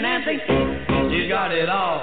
Nancy, 0.00 0.38
she's 1.14 1.28
got 1.28 1.52
it 1.52 1.68
all. 1.68 2.01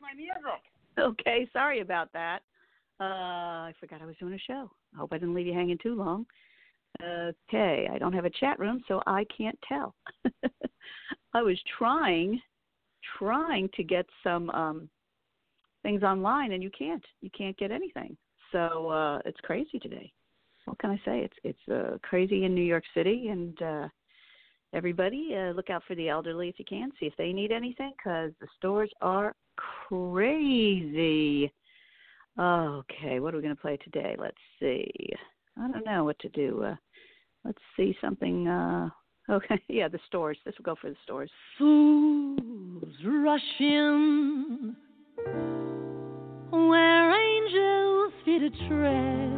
My 0.00 0.14
music. 0.14 0.62
Okay, 0.98 1.48
sorry 1.52 1.80
about 1.80 2.12
that. 2.12 2.40
Uh, 3.00 3.04
I 3.68 3.72
forgot 3.80 4.02
I 4.02 4.06
was 4.06 4.16
doing 4.20 4.34
a 4.34 4.38
show. 4.38 4.70
I 4.94 4.98
hope 4.98 5.12
I 5.12 5.18
didn't 5.18 5.34
leave 5.34 5.46
you 5.46 5.54
hanging 5.54 5.78
too 5.82 5.94
long. 5.94 6.26
Okay, 7.02 7.88
I 7.90 7.98
don't 7.98 8.12
have 8.12 8.24
a 8.24 8.30
chat 8.30 8.58
room, 8.58 8.82
so 8.86 9.02
I 9.06 9.24
can't 9.36 9.58
tell. 9.66 9.94
I 11.34 11.42
was 11.42 11.58
trying, 11.78 12.40
trying 13.18 13.70
to 13.74 13.82
get 13.82 14.04
some 14.22 14.50
um, 14.50 14.88
things 15.82 16.02
online, 16.02 16.52
and 16.52 16.62
you 16.62 16.70
can't. 16.76 17.04
You 17.22 17.30
can't 17.36 17.56
get 17.56 17.70
anything. 17.70 18.16
So 18.52 18.88
uh, 18.88 19.20
it's 19.24 19.40
crazy 19.40 19.78
today. 19.78 20.12
What 20.66 20.78
can 20.78 20.90
I 20.90 20.96
say? 21.04 21.20
It's 21.20 21.36
it's 21.44 21.68
uh, 21.72 21.98
crazy 22.02 22.44
in 22.44 22.54
New 22.54 22.60
York 22.60 22.84
City, 22.92 23.28
and 23.28 23.62
uh, 23.62 23.88
everybody 24.74 25.34
uh, 25.34 25.52
look 25.52 25.70
out 25.70 25.82
for 25.86 25.94
the 25.94 26.08
elderly 26.08 26.48
if 26.48 26.58
you 26.58 26.64
can. 26.64 26.90
See 27.00 27.06
if 27.06 27.16
they 27.16 27.32
need 27.32 27.52
anything, 27.52 27.92
because 27.96 28.32
the 28.40 28.48
stores 28.58 28.90
are 29.00 29.34
crazy. 29.88 31.52
Okay, 32.38 33.20
what 33.20 33.34
are 33.34 33.36
we 33.36 33.42
going 33.42 33.54
to 33.54 33.60
play 33.60 33.76
today? 33.78 34.16
Let's 34.18 34.36
see. 34.58 34.90
I 35.58 35.70
don't 35.70 35.84
know 35.84 36.04
what 36.04 36.18
to 36.20 36.28
do. 36.30 36.62
Uh, 36.64 36.76
let's 37.44 37.58
see 37.76 37.96
something. 38.00 38.48
Uh, 38.48 38.88
okay, 39.30 39.60
yeah, 39.68 39.88
the 39.88 39.98
stores. 40.06 40.38
This 40.44 40.54
will 40.58 40.64
go 40.64 40.76
for 40.80 40.90
the 40.90 40.96
stores. 41.04 41.30
Fools 41.58 42.94
rush 43.04 43.40
in 43.60 44.76
where 46.50 47.10
angels 47.12 48.12
fear 48.24 48.40
to 48.40 48.50
tread, 48.68 49.32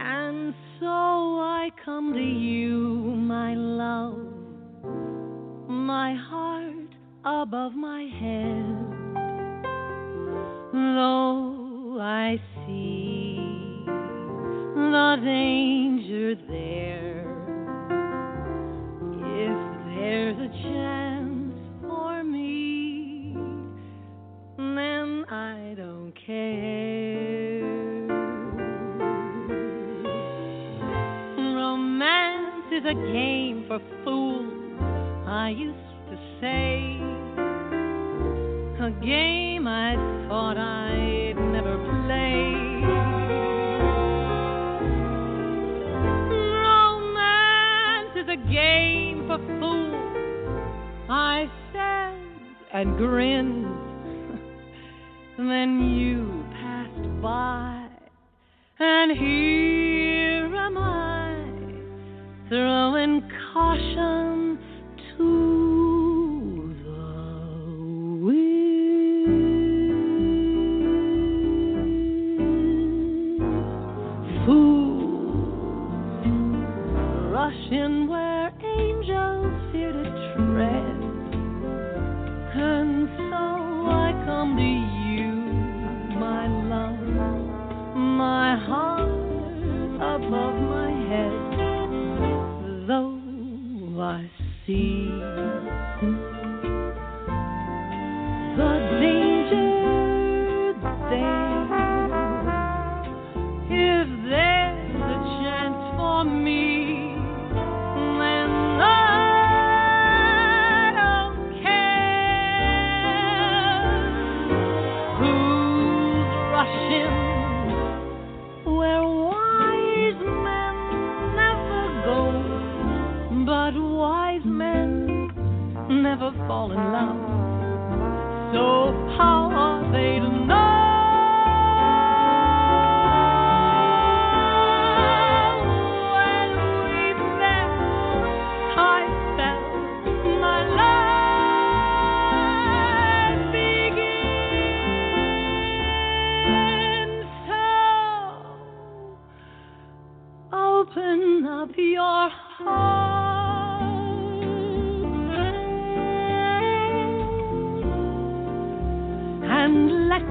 and 0.00 0.54
so 0.78 0.86
I 0.86 1.70
come 1.84 2.12
to 2.12 2.20
you, 2.20 2.76
my 3.16 3.54
love, 3.54 4.18
my 5.68 6.14
heart 6.14 6.81
above 7.24 7.74
my 7.74 8.02
head. 8.02 8.92
Though 10.72 11.98
I 12.00 12.40
see 12.66 13.84
the 13.86 15.16
danger 15.22 16.34
there, 16.48 17.22
if 19.14 19.58
there's 19.94 20.38
a 20.38 20.48
chance 20.62 21.54
for 21.82 22.24
me, 22.24 23.36
then 24.56 25.24
I 25.30 25.74
don't 25.76 26.12
care. 26.26 27.60
Romance 31.36 32.72
is 32.72 32.84
a 32.84 32.94
game 32.94 33.64
for 33.68 33.78
fools, 34.02 34.80
I 35.28 35.50
used 35.50 35.78
to 36.10 36.16
say. 36.40 36.81
Game 39.04 39.66
I 39.66 39.96
thought 40.28 40.56
I'd 40.56 41.34
never 41.36 41.76
play. 42.04 42.54
Romance 46.62 48.16
is 48.16 48.28
a 48.28 48.36
game 48.48 49.26
for 49.26 49.38
fools, 49.58 50.60
I 51.10 51.50
said 51.72 52.14
and 52.72 52.96
grinned. 52.96 53.66
then 55.36 55.80
you 55.98 56.44
passed 56.52 57.20
by, 57.20 57.88
and 58.78 59.10
here 59.18 59.61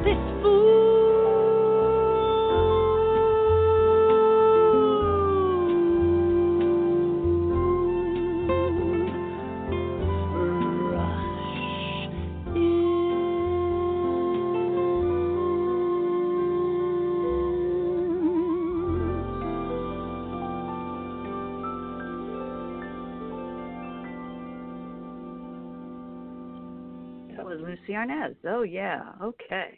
this 0.03 0.17
fool 0.41 0.70
Lucie 27.91 27.97
Arnaz. 27.97 28.35
Oh 28.47 28.63
yeah. 28.63 29.11
Okay. 29.21 29.77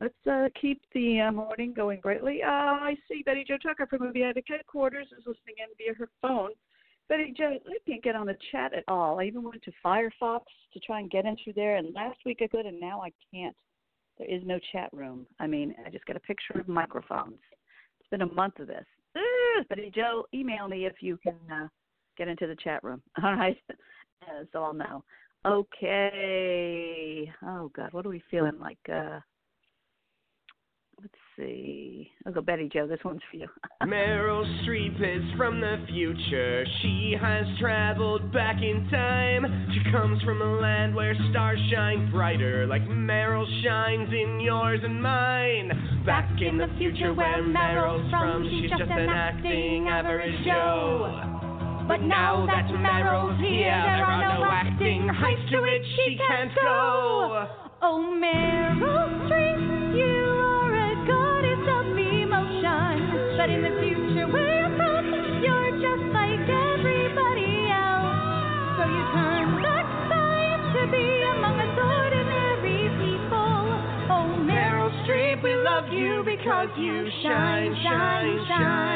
Let's 0.00 0.14
uh, 0.30 0.48
keep 0.60 0.80
the 0.94 1.20
uh, 1.20 1.32
morning 1.32 1.74
going 1.74 2.00
brightly. 2.00 2.42
Uh, 2.42 2.48
I 2.48 2.96
see 3.08 3.22
Betty 3.22 3.44
Jo 3.46 3.56
Tucker 3.62 3.86
from 3.86 4.00
Movie 4.00 4.22
Addict 4.22 4.48
Headquarters 4.48 5.06
is 5.12 5.24
listening 5.26 5.56
in 5.58 5.66
via 5.76 5.94
her 5.94 6.08
phone. 6.22 6.50
Betty 7.08 7.34
Jo, 7.36 7.58
I 7.66 7.76
can't 7.86 8.02
get 8.02 8.16
on 8.16 8.26
the 8.26 8.36
chat 8.50 8.72
at 8.72 8.84
all. 8.88 9.20
I 9.20 9.24
even 9.24 9.42
went 9.42 9.62
to 9.62 9.72
Firefox 9.84 10.40
to 10.72 10.80
try 10.80 11.00
and 11.00 11.10
get 11.10 11.26
in 11.26 11.36
through 11.42 11.52
there, 11.54 11.76
and 11.76 11.92
last 11.94 12.18
week 12.24 12.38
I 12.40 12.46
could, 12.46 12.64
and 12.64 12.80
now 12.80 13.02
I 13.02 13.12
can't. 13.34 13.56
There 14.16 14.30
is 14.30 14.42
no 14.46 14.58
chat 14.72 14.88
room. 14.92 15.26
I 15.38 15.46
mean, 15.46 15.74
I 15.84 15.90
just 15.90 16.06
got 16.06 16.16
a 16.16 16.20
picture 16.20 16.58
of 16.58 16.68
microphones. 16.68 17.40
It's 18.00 18.08
been 18.10 18.22
a 18.22 18.32
month 18.32 18.58
of 18.58 18.68
this. 18.68 18.86
Ugh, 19.16 19.66
Betty 19.68 19.92
Jo, 19.94 20.24
email 20.32 20.68
me 20.68 20.86
if 20.86 20.94
you 21.02 21.18
can 21.18 21.34
uh, 21.52 21.68
get 22.16 22.28
into 22.28 22.46
the 22.46 22.56
chat 22.56 22.82
room. 22.84 23.02
All 23.22 23.34
right, 23.34 23.58
uh, 24.22 24.44
so 24.52 24.62
I'll 24.62 24.72
know. 24.72 25.04
Okay. 25.46 27.32
Oh 27.42 27.70
God, 27.74 27.92
what 27.92 28.04
are 28.04 28.10
we 28.10 28.22
feeling 28.30 28.58
like? 28.60 28.78
Uh 28.92 29.20
let's 31.00 31.14
see. 31.36 32.10
I'll 32.26 32.32
go 32.32 32.42
Betty 32.42 32.68
Jo. 32.70 32.86
This 32.86 32.98
one's 33.04 33.22
for 33.30 33.38
you. 33.38 33.46
Meryl 33.84 34.44
Streep 34.62 34.96
is 34.96 35.24
from 35.38 35.60
the 35.60 35.84
future. 35.88 36.66
She 36.82 37.16
has 37.20 37.46
traveled 37.58 38.32
back 38.32 38.56
in 38.56 38.86
time. 38.90 39.70
She 39.72 39.90
comes 39.90 40.22
from 40.22 40.42
a 40.42 40.60
land 40.60 40.94
where 40.94 41.14
stars 41.30 41.58
shine 41.72 42.10
brighter, 42.10 42.66
like 42.66 42.82
Meryl 42.82 43.46
shines 43.64 44.12
in 44.12 44.40
yours 44.40 44.80
and 44.82 45.02
mine. 45.02 46.02
Back 46.04 46.30
in 46.40 46.58
the 46.58 46.68
future 46.76 47.14
where 47.14 47.42
Meryl's 47.42 48.10
from, 48.10 48.46
she's 48.50 48.70
just 48.70 48.82
an 48.82 49.08
acting 49.08 49.88
average 49.88 50.44
Joe. 50.44 51.39
But 51.90 52.02
now 52.02 52.46
that 52.46 52.70
Meryl's 52.70 53.40
here, 53.42 53.66
there 53.66 54.06
are 54.06 54.22
no 54.22 54.46
acting 54.46 55.08
heights 55.08 55.42
to 55.50 55.58
which 55.58 55.82
she 55.98 56.16
can't 56.22 56.54
go. 56.54 57.50
Oh, 57.82 58.14
Meryl 58.14 59.10
Streep, 59.26 59.98
you 59.98 60.22
are 60.22 60.70
a 60.70 60.94
goddess 61.02 61.66
of 61.66 61.90
emotion. 61.90 63.34
But 63.34 63.50
in 63.50 63.66
the 63.66 63.74
future, 63.82 64.30
where 64.30 64.70
you're 64.70 64.76
from, 64.78 65.02
you're 65.42 65.82
just 65.82 66.06
like 66.14 66.46
everybody 66.46 67.74
else. 67.74 68.78
So 68.78 68.86
you 68.86 69.02
turn 69.10 69.58
back 69.58 69.90
time 70.14 70.62
to 70.70 70.82
be 70.94 71.06
among 71.34 71.58
us 71.58 71.74
ordinary 71.74 72.86
people. 73.02 73.66
Oh, 74.14 74.38
Meryl 74.46 74.94
Streep, 75.02 75.42
we 75.42 75.58
love 75.58 75.90
you 75.90 76.22
because 76.22 76.70
you 76.78 77.10
shine, 77.26 77.74
shine, 77.82 78.46
shine. 78.46 78.89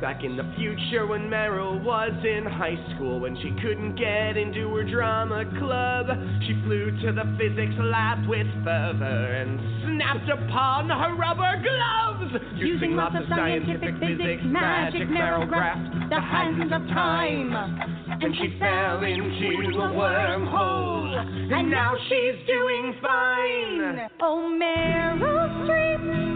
Back 0.00 0.22
in 0.22 0.36
the 0.36 0.46
future 0.56 1.08
when 1.08 1.22
Meryl 1.22 1.82
was 1.82 2.12
in 2.22 2.46
high 2.46 2.78
school, 2.94 3.18
when 3.18 3.34
she 3.42 3.50
couldn't 3.60 3.96
get 3.96 4.36
into 4.36 4.72
her 4.76 4.84
drama 4.84 5.44
club, 5.58 6.06
she 6.46 6.54
flew 6.62 6.92
to 7.02 7.10
the 7.10 7.26
physics 7.36 7.74
lab 7.80 8.28
with 8.28 8.46
fervor 8.62 9.34
and 9.34 9.58
snapped 9.82 10.30
upon 10.30 10.88
her 10.88 11.16
rubber 11.16 11.60
gloves. 11.60 12.32
Using 12.54 12.94
lots 12.94 13.16
of 13.18 13.24
scientific 13.28 13.98
physics, 13.98 14.42
magic, 14.46 15.08
Meryl 15.08 15.48
grasped 15.48 16.10
the 16.10 16.20
hands 16.20 16.70
of 16.72 16.86
time. 16.94 17.52
And 18.22 18.34
she 18.36 18.56
fell 18.60 19.02
into 19.02 19.80
a 19.80 19.90
wormhole, 19.90 21.52
and 21.52 21.70
now 21.70 21.94
she's 22.08 22.46
doing 22.46 22.94
fine. 23.02 24.08
Oh, 24.20 24.46
Meryl 24.62 25.66
Streep, 25.66 26.27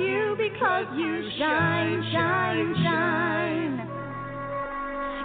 you 0.00 0.36
because 0.38 0.86
you 0.96 1.30
shine, 1.38 2.02
shine, 2.12 2.74
shine. 2.74 2.83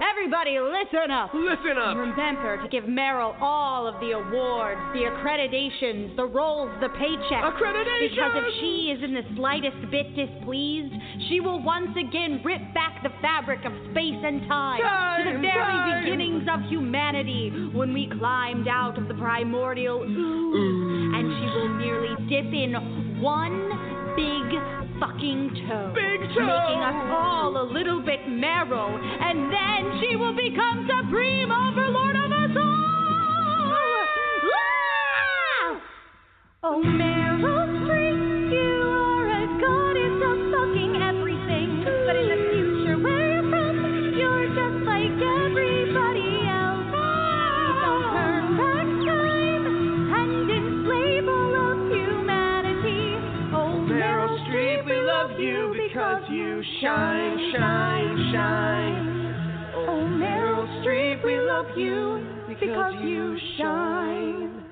Everybody, 0.10 0.60
listen 0.60 1.12
up. 1.12 1.34
Listen 1.34 1.78
up. 1.78 1.98
Remember 1.98 2.62
to 2.62 2.68
give 2.70 2.86
Meryl 2.86 3.36
all 3.40 3.88
of 3.88 4.00
the 4.00 4.12
awards, 4.12 4.80
the 4.94 5.06
accreditations, 5.06 6.16
the 6.16 6.26
roles, 6.26 6.72
the 6.82 6.88
paychecks. 6.88 7.54
Accreditation! 7.54 8.10
Because 8.10 8.32
if 8.36 8.54
she 8.60 8.92
is 8.96 9.04
in 9.04 9.14
the 9.14 9.24
slightest 9.36 9.78
bit 9.92 10.16
displeased, 10.16 10.94
she 11.30 11.40
will 11.40 11.62
once 11.62 11.92
again 11.98 12.42
rip 12.44 12.62
back 12.74 13.02
the 13.04 13.10
fabric 13.22 13.60
of 13.66 13.72
space 13.92 14.20
and 14.24 14.48
time, 14.48 14.80
to 15.24 15.32
the 15.32 15.40
very 15.40 15.56
time. 15.56 16.04
beginnings 16.04 16.48
of 16.52 16.62
humanity 16.70 17.70
when 17.74 17.94
we 17.94 18.10
climbed 18.20 18.68
out 18.68 18.98
of 18.98 19.08
the 19.08 19.14
primordial 19.16 20.04
ooze. 20.04 21.16
And 21.16 21.32
she 21.32 21.46
will 21.56 21.70
merely 21.70 22.16
dip 22.28 22.52
in 22.54 23.22
one 23.22 23.70
big 24.16 24.79
fucking 25.00 25.66
toe. 25.68 25.92
Big 25.96 26.22
toe. 26.36 26.46
Making 26.46 26.84
us 26.84 27.10
all 27.12 27.62
a 27.62 27.66
little 27.72 28.02
bit 28.02 28.28
marrow. 28.28 28.98
And 28.98 29.52
then 29.52 30.02
she 30.02 30.16
will 30.16 30.36
become 30.36 30.88
supreme 30.88 31.52
overlord 31.52 32.16
of 32.16 32.32
us 32.32 32.58
all. 32.58 32.76
Ah! 35.62 35.82
Oh, 36.64 36.82
Meryl 36.84 37.86
Streep, 37.86 38.20
Streep, 61.60 61.76
you 61.76 62.24
because 62.48 62.94
you 63.04 63.36
shine, 63.58 64.64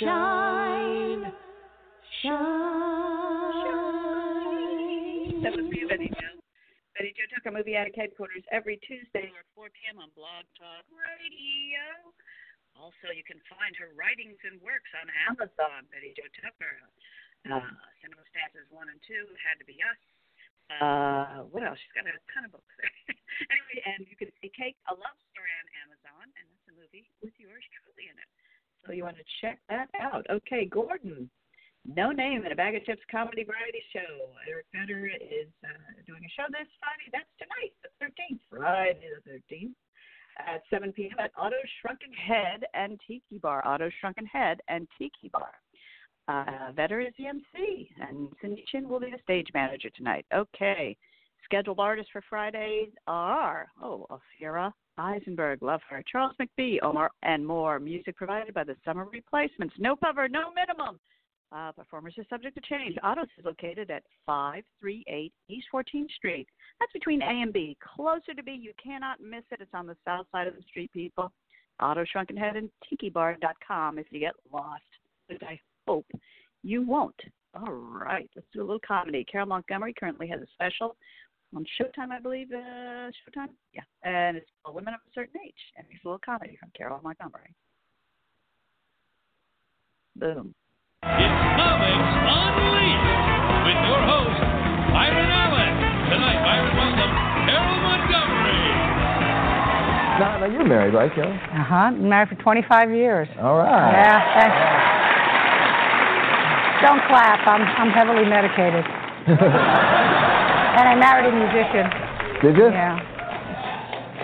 shine, 0.00 1.32
shine. 2.20 2.42
That 5.40 5.56
was 5.56 5.64
Betty 5.88 6.12
Jo. 6.12 6.28
Betty 6.92 7.16
Jo 7.16 7.24
Tucker, 7.32 7.48
Movie 7.48 7.76
Addict 7.76 7.96
Headquarters, 7.96 8.44
every 8.52 8.76
Tuesday 8.84 9.32
at 9.32 9.46
4 9.56 9.72
p.m. 9.72 9.96
on 10.04 10.12
Blog 10.12 10.44
Talk 10.60 10.84
Radio. 10.92 12.12
Also, 12.76 13.08
you 13.16 13.24
can 13.24 13.40
find 13.48 13.72
her 13.80 13.96
writings 13.96 14.36
and 14.44 14.60
works 14.60 14.92
on 15.00 15.08
Amazon, 15.24 15.88
Betty 15.88 16.12
Jo 16.12 16.28
Tucker. 16.44 16.76
Uh, 17.48 17.60
Cinema 18.04 18.24
Stances 18.32 18.68
1 18.68 18.88
and 18.92 19.00
2, 19.08 19.32
Had 19.40 19.56
to 19.60 19.66
Be 19.68 19.80
Us. 19.80 20.00
Uh, 20.72 21.44
what 21.52 21.62
else? 21.62 21.78
She's 21.78 21.94
got 21.94 22.08
a 22.08 22.16
ton 22.32 22.48
of 22.48 22.52
books 22.52 22.74
anyway, 23.52 23.78
and 23.84 24.06
you 24.08 24.16
can 24.16 24.32
see 24.40 24.50
Cake, 24.52 24.76
a 24.88 24.94
Love 24.96 25.18
Story 25.30 25.52
on 25.60 25.66
Amazon, 25.86 26.24
and 26.40 26.44
that's 26.48 26.66
a 26.72 26.74
movie 26.76 27.06
with 27.20 27.36
yours 27.36 27.62
truly 27.80 28.08
in 28.08 28.16
it. 28.16 28.30
So 28.84 28.92
you 28.92 29.04
want 29.04 29.16
to 29.20 29.28
check 29.40 29.60
that 29.68 29.88
out. 30.00 30.24
Okay, 30.28 30.64
Gordon. 30.66 31.28
No 31.84 32.10
Name 32.12 32.44
and 32.44 32.52
a 32.52 32.56
Bag 32.56 32.74
of 32.76 32.84
Chips 32.84 33.04
comedy 33.12 33.44
variety 33.44 33.84
show. 33.92 34.32
Eric 34.48 34.64
Vedder 34.72 35.04
is 35.06 35.52
uh, 35.64 36.00
doing 36.08 36.24
a 36.24 36.32
show 36.32 36.48
this 36.48 36.68
Friday. 36.80 37.12
That's 37.12 37.28
tonight, 37.36 37.76
the 37.84 37.92
13th. 38.00 38.40
Friday 38.48 39.04
the 39.24 39.36
13th. 39.52 39.76
at 40.40 40.62
7 40.70 40.92
p.m. 40.92 41.12
at 41.20 41.30
Otto 41.36 41.60
Shrunken 41.80 42.12
Head 42.12 42.64
and 42.72 42.98
Tiki 43.06 43.36
Bar. 43.38 43.60
Otto 43.66 43.90
Shrunken 44.00 44.24
Head 44.24 44.60
and 44.68 44.88
Tiki 44.96 45.28
Bar. 45.30 45.52
Uh, 46.26 46.72
Vetter 46.72 47.06
is 47.06 47.12
the 47.18 47.26
MC, 47.26 47.90
and 48.00 48.28
Cindy 48.40 48.64
Chin 48.70 48.88
will 48.88 49.00
be 49.00 49.10
the 49.10 49.22
stage 49.22 49.48
manager 49.52 49.90
tonight. 49.90 50.24
Okay. 50.34 50.96
Scheduled 51.44 51.78
artists 51.78 52.10
for 52.10 52.22
Fridays 52.28 52.88
are, 53.06 53.68
oh, 53.82 54.06
Ophira 54.10 54.72
Eisenberg, 54.96 55.62
love 55.62 55.80
her, 55.90 56.02
Charles 56.10 56.34
McBee, 56.40 56.78
Omar, 56.82 57.10
and 57.22 57.46
more. 57.46 57.78
Music 57.78 58.16
provided 58.16 58.54
by 58.54 58.64
the 58.64 58.76
Summer 58.84 59.04
Replacements. 59.04 59.74
No 59.78 59.96
cover, 59.96 60.28
no 60.28 60.52
minimum. 60.54 60.98
Uh, 61.52 61.72
performers 61.72 62.14
are 62.18 62.24
subject 62.30 62.56
to 62.56 62.62
change. 62.62 62.96
Otto's 63.02 63.26
is 63.38 63.44
located 63.44 63.90
at 63.90 64.02
538 64.26 65.32
East 65.48 65.66
14th 65.72 66.10
Street. 66.16 66.48
That's 66.80 66.92
between 66.92 67.22
A 67.22 67.26
and 67.26 67.52
B. 67.52 67.76
Closer 67.94 68.34
to 68.34 68.42
B, 68.42 68.52
you 68.52 68.72
cannot 68.82 69.20
miss 69.20 69.44
it. 69.50 69.60
It's 69.60 69.70
on 69.74 69.86
the 69.86 69.96
south 70.04 70.26
side 70.32 70.46
of 70.46 70.56
the 70.56 70.62
street, 70.62 70.90
people. 70.92 71.30
Otto 71.80 72.04
Shrunken 72.04 72.36
Head 72.36 72.56
and 72.56 72.70
TikiBar.com 72.90 73.98
if 73.98 74.06
you 74.10 74.20
get 74.20 74.34
lost. 74.52 74.82
But 75.28 75.42
I 75.42 75.60
hope 75.86 76.06
you 76.62 76.82
won't. 76.82 77.18
All 77.54 77.72
right, 77.72 78.28
let's 78.34 78.48
do 78.52 78.60
a 78.60 78.66
little 78.66 78.80
comedy. 78.86 79.24
Carol 79.30 79.46
Montgomery 79.46 79.94
currently 79.98 80.26
has 80.28 80.40
a 80.40 80.46
special 80.54 80.96
on 81.54 81.64
Showtime, 81.80 82.10
I 82.10 82.20
believe. 82.20 82.48
Uh, 82.52 83.10
Showtime? 83.14 83.50
Yeah. 83.72 83.82
And 84.02 84.36
it's 84.36 84.46
called 84.62 84.74
Women 84.74 84.94
of 84.94 85.00
a 85.00 85.10
Certain 85.14 85.40
Age. 85.44 85.54
And 85.76 85.86
it's 85.90 86.04
a 86.04 86.08
little 86.08 86.20
comedy 86.24 86.56
from 86.58 86.70
Carol 86.76 87.00
Montgomery. 87.02 87.54
Boom. 90.16 90.54
It's 91.04 91.36
Comics 91.54 92.10
Unleashed 92.26 93.06
with 93.66 93.80
your 93.86 94.02
host, 94.02 94.40
Byron 94.90 95.30
Allen. 95.30 95.72
Tonight, 96.10 96.40
Byron 96.42 96.74
welcomes 96.74 97.18
Carol 97.46 97.78
Montgomery. 97.86 98.58
Now, 100.18 100.38
now 100.38 100.46
you're 100.46 100.66
married, 100.66 100.94
right, 100.94 101.12
Carol? 101.14 101.32
Uh 101.32 101.64
huh. 101.64 101.90
Married 101.92 102.28
for 102.30 102.42
25 102.42 102.90
years. 102.90 103.28
All 103.40 103.58
right. 103.58 103.92
Yeah. 103.92 104.93
Thanks. 106.84 107.00
Don't 107.00 107.08
clap. 107.08 107.46
I'm 107.46 107.62
I'm 107.62 107.90
heavily 107.90 108.24
medicated. 108.28 108.84
and 109.26 110.88
I 110.88 110.94
married 110.94 111.24
a 111.24 111.32
musician. 111.32 111.88
Did 112.42 112.56
you? 112.56 112.68
Yeah. 112.68 113.00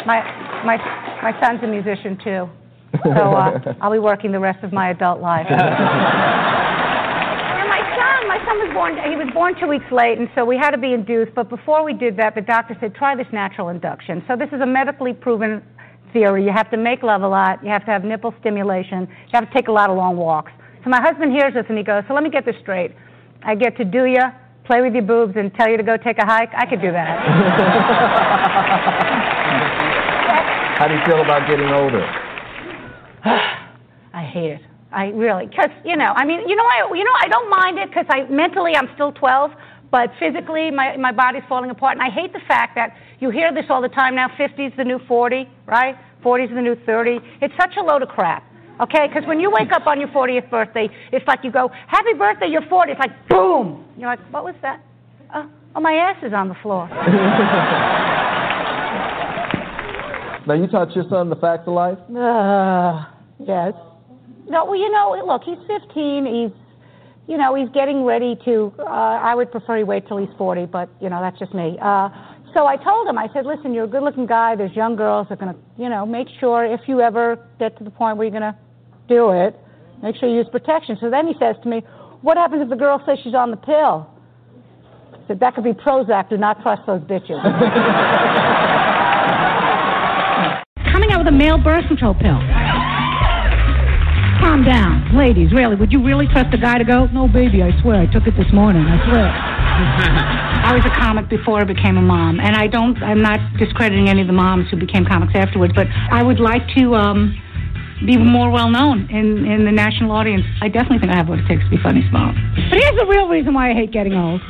My 0.07 0.21
my 0.65 0.77
my 1.23 1.33
son's 1.41 1.63
a 1.63 1.67
musician 1.67 2.19
too. 2.23 2.49
So 3.05 3.11
uh, 3.11 3.75
I'll 3.81 3.93
be 3.93 3.99
working 3.99 4.33
the 4.33 4.41
rest 4.41 4.63
of 4.65 4.73
my 4.73 4.91
adult 4.91 5.21
life. 5.21 5.47
My 7.71 7.83
son, 7.97 8.29
my 8.29 8.39
son 8.45 8.59
was 8.59 8.71
born. 8.75 8.97
He 8.97 9.17
was 9.17 9.31
born 9.33 9.55
two 9.61 9.69
weeks 9.69 9.85
late, 9.93 10.19
and 10.19 10.29
so 10.35 10.45
we 10.45 10.57
had 10.57 10.71
to 10.73 10.79
be 10.79 10.93
induced. 10.93 11.35
But 11.35 11.49
before 11.49 11.85
we 11.85 11.93
did 11.93 12.17
that, 12.17 12.35
the 12.35 12.41
doctor 12.41 12.77
said 12.81 12.95
try 12.95 13.15
this 13.15 13.27
natural 13.33 13.69
induction. 13.69 14.25
So 14.27 14.35
this 14.37 14.49
is 14.53 14.61
a 14.61 14.67
medically 14.67 15.13
proven 15.13 15.63
theory. 16.13 16.45
You 16.45 16.51
have 16.53 16.69
to 16.73 16.77
make 16.77 17.03
love 17.05 17.23
a 17.23 17.29
lot. 17.29 17.63
You 17.63 17.71
have 17.71 17.85
to 17.85 17.93
have 17.93 18.03
nipple 18.03 18.35
stimulation. 18.41 19.07
You 19.07 19.33
have 19.35 19.47
to 19.49 19.55
take 19.55 19.69
a 19.69 19.73
lot 19.73 19.89
of 19.89 19.97
long 19.97 20.17
walks. 20.17 20.51
So 20.85 20.91
my 20.91 21.01
husband 21.01 21.33
hears 21.33 21.55
this 21.55 21.65
and 21.69 21.77
he 21.77 21.85
goes, 21.85 22.05
so 22.09 22.15
let 22.15 22.23
me 22.23 22.31
get 22.31 22.45
this 22.45 22.57
straight. 22.63 22.93
I 23.43 23.55
get 23.55 23.77
to 23.77 23.85
do 23.85 24.07
you, 24.07 24.23
play 24.65 24.81
with 24.81 24.95
your 24.95 25.03
boobs, 25.03 25.35
and 25.37 25.53
tell 25.55 25.69
you 25.69 25.77
to 25.77 25.83
go 25.83 25.97
take 25.97 26.19
a 26.19 26.27
hike. 26.27 26.51
I 26.57 26.67
could 26.67 26.81
do 26.81 26.93
that. 26.93 27.19
How 30.81 30.89
do 30.89 30.95
you 30.95 31.01
feel 31.05 31.21
about 31.21 31.49
getting 31.49 31.69
older? 31.69 32.03
I 34.15 34.25
hate 34.25 34.53
it. 34.53 34.61
I 34.93 35.09
really, 35.09 35.47
because 35.47 35.71
you 35.85 35.97
know, 35.97 36.13
I 36.17 36.25
mean, 36.25 36.49
you 36.49 36.57
know, 36.57 36.65
I, 36.65 36.91
you 36.95 37.05
know, 37.05 37.13
I 37.21 37.29
don't 37.29 37.51
mind 37.51 37.79
it 37.79 37.91
because 37.91 38.07
I 38.09 38.23
mentally 38.31 38.75
I'm 38.75 38.89
still 38.95 39.13
12, 39.13 39.51
but 39.91 40.11
physically 40.19 40.71
my 40.71 40.97
my 40.97 41.13
body's 41.13 41.43
falling 41.49 41.71
apart, 41.71 41.99
and 41.99 42.03
I 42.03 42.11
hate 42.11 42.33
the 42.33 42.41
fact 42.49 42.75
that 42.75 42.97
you 43.21 43.31
hear 43.31 43.53
this 43.53 43.67
all 43.69 43.83
the 43.83 43.89
time 43.89 44.17
now. 44.17 44.29
50 44.37 44.65
is 44.65 44.73
the 44.77 44.85
new 44.85 44.99
40, 45.07 45.49
right? 45.67 45.97
40 46.23 46.45
is 46.45 46.51
the 46.51 46.61
new 46.61 46.77
30. 46.87 47.19
It's 47.41 47.55
such 47.61 47.77
a 47.79 47.83
load 47.83 48.03
of 48.03 48.09
crap. 48.09 48.45
Okay, 48.81 49.09
because 49.09 49.27
when 49.27 49.41
you 49.41 49.51
wake 49.51 49.73
up 49.73 49.87
on 49.87 50.01
your 50.01 50.09
40th 50.09 50.49
birthday, 50.51 50.89
it's 51.13 51.27
like 51.27 51.41
you 51.45 51.53
go, 51.53 51.71
"Happy 51.87 52.15
birthday, 52.15 52.47
you're 52.49 52.67
40." 52.69 52.93
It's 52.93 52.99
like 53.01 53.29
boom. 53.29 53.85
You're 53.97 54.09
like, 54.09 54.21
"What 54.31 54.45
was 54.45 54.55
that?" 54.63 54.81
Oh, 55.35 55.49
oh 55.77 55.81
my 55.81 55.93
ass 55.93 56.17
is 56.23 56.33
on 56.33 56.49
the 56.49 56.57
floor. 56.63 56.89
Now, 60.47 60.55
you 60.55 60.67
taught 60.67 60.95
your 60.97 61.05
son 61.11 61.29
the 61.29 61.37
facts 61.37 61.65
of 61.67 61.75
life? 61.75 61.99
Uh, 62.11 63.05
yes. 63.39 63.75
No, 64.49 64.65
well, 64.65 64.75
you 64.75 64.91
know, 64.91 65.23
look, 65.25 65.43
he's 65.45 65.59
15. 65.67 66.27
He's, 66.27 66.51
you 67.29 67.37
know, 67.37 67.55
he's 67.55 67.69
getting 67.75 68.05
ready 68.05 68.37
to. 68.47 68.73
Uh, 68.79 68.83
I 68.85 69.35
would 69.35 69.53
prefer 69.53 69.77
he 69.77 69.85
wait 69.85 70.09
till 70.09 70.17
he's 70.17 70.35
40, 70.39 70.67
but 70.67 70.89
you 71.01 71.11
know, 71.11 71.21
that's 71.21 71.39
just 71.39 71.55
me. 71.55 71.79
Uh, 71.81 72.09
so 72.57 72.67
I 72.67 72.77
told 72.77 73.07
him, 73.07 73.17
I 73.17 73.29
said, 73.33 73.47
listen, 73.47 73.73
you're 73.73 73.85
a 73.85 73.89
good-looking 73.89 74.27
guy. 74.27 74.57
There's 74.57 74.75
young 74.75 74.97
girls 74.97 75.29
that 75.29 75.35
are 75.35 75.37
gonna, 75.37 75.57
you 75.79 75.89
know, 75.89 76.05
make 76.05 76.27
sure 76.41 76.65
if 76.65 76.81
you 76.89 77.01
ever 77.01 77.39
get 77.61 77.79
to 77.79 77.85
the 77.85 77.91
point 77.91 78.17
where 78.17 78.27
you're 78.27 78.33
gonna 78.33 78.59
do 79.11 79.31
it, 79.33 79.59
make 80.03 80.17
sure 80.17 80.31
you 80.31 80.37
use 80.37 80.47
protection. 80.51 80.97
So 81.01 81.11
then 81.11 81.27
he 81.27 81.35
says 81.39 81.57
to 81.65 81.69
me, 81.69 81.83
what 82.23 82.39
happens 82.39 82.63
if 82.63 82.71
the 82.71 82.77
girl 82.77 83.03
says 83.05 83.19
she's 83.23 83.35
on 83.35 83.51
the 83.51 83.59
pill? 83.59 84.09
I 85.13 85.19
said, 85.27 85.41
that 85.41 85.55
could 85.55 85.65
be 85.65 85.73
Prozac. 85.73 86.31
Do 86.31 86.39
not 86.39 86.63
trust 86.63 86.83
those 86.87 87.03
bitches. 87.03 87.37
coming 91.01 91.17
out 91.17 91.25
with 91.25 91.33
a 91.33 91.37
male 91.37 91.59
birth 91.59 91.87
control 91.89 92.15
pill. 92.15 92.39
Calm 94.41 94.65
down. 94.65 95.17
Ladies, 95.17 95.53
really, 95.53 95.77
would 95.77 95.93
you 95.93 96.05
really 96.05 96.27
trust 96.27 96.53
a 96.55 96.59
guy 96.59 96.79
to 96.79 96.85
go, 96.85 97.07
no, 97.07 97.29
baby, 97.29 97.63
I 97.63 97.73
swear, 97.83 98.01
I 98.01 98.07
took 98.07 98.27
it 98.27 98.35
this 98.37 98.53
morning, 98.53 98.85
I 98.85 98.97
swear. 99.09 99.27
I 100.61 100.73
was 100.75 100.85
a 100.85 100.95
comic 101.01 101.29
before 101.29 101.61
I 101.61 101.65
became 101.65 101.97
a 101.97 102.03
mom, 102.03 102.39
and 102.41 102.55
I 102.55 102.67
don't, 102.67 103.03
I'm 103.03 103.23
not 103.23 103.41
discrediting 103.59 104.09
any 104.09 104.21
of 104.21 104.27
the 104.27 104.33
moms 104.33 104.71
who 104.71 104.77
became 104.77 105.05
comics 105.05 105.33
afterwards, 105.35 105.73
but 105.75 105.87
I 106.11 106.23
would 106.23 106.41
like 106.41 106.63
to 106.77 106.95
um, 106.95 107.37
be 108.07 108.17
more 108.17 108.51
well 108.51 108.71
known 108.71 109.09
in, 109.11 109.45
in 109.47 109.65
the 109.65 109.73
national 109.73 110.13
audience. 110.13 110.45
I 110.63 110.69
definitely 110.69 110.99
think 111.01 111.13
I 111.13 111.17
have 111.17 111.29
what 111.29 111.39
it 111.39 111.49
takes 111.49 111.63
to 111.65 111.71
be 111.71 111.77
funny 111.83 112.03
small. 112.09 112.33
But 112.71 112.79
here's 112.79 112.97
the 112.97 113.07
real 113.07 113.29
reason 113.29 113.55
why 113.55 113.71
I 113.71 113.75
hate 113.75 113.93
getting 113.93 114.15
old. 114.15 114.41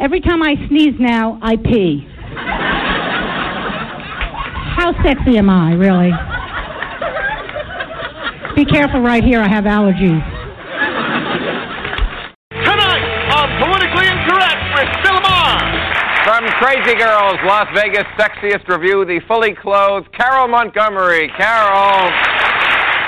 Every 0.00 0.20
time 0.20 0.42
I 0.42 0.54
sneeze 0.68 0.94
now, 0.98 1.38
I 1.40 1.56
pee. 1.56 2.06
How 4.76 4.92
sexy 5.04 5.38
am 5.38 5.48
I, 5.48 5.72
really? 5.72 6.10
Be 8.56 8.64
careful 8.64 9.00
right 9.00 9.22
here, 9.24 9.40
I 9.40 9.48
have 9.48 9.64
allergies. 9.64 10.33
Crazy 16.64 16.94
Girls, 16.96 17.34
Las 17.44 17.68
Vegas 17.74 18.04
Sexiest 18.18 18.66
Review, 18.68 19.04
the 19.04 19.20
fully 19.28 19.54
clothed 19.54 20.10
Carol 20.16 20.48
Montgomery. 20.48 21.30
Carol, 21.36 22.10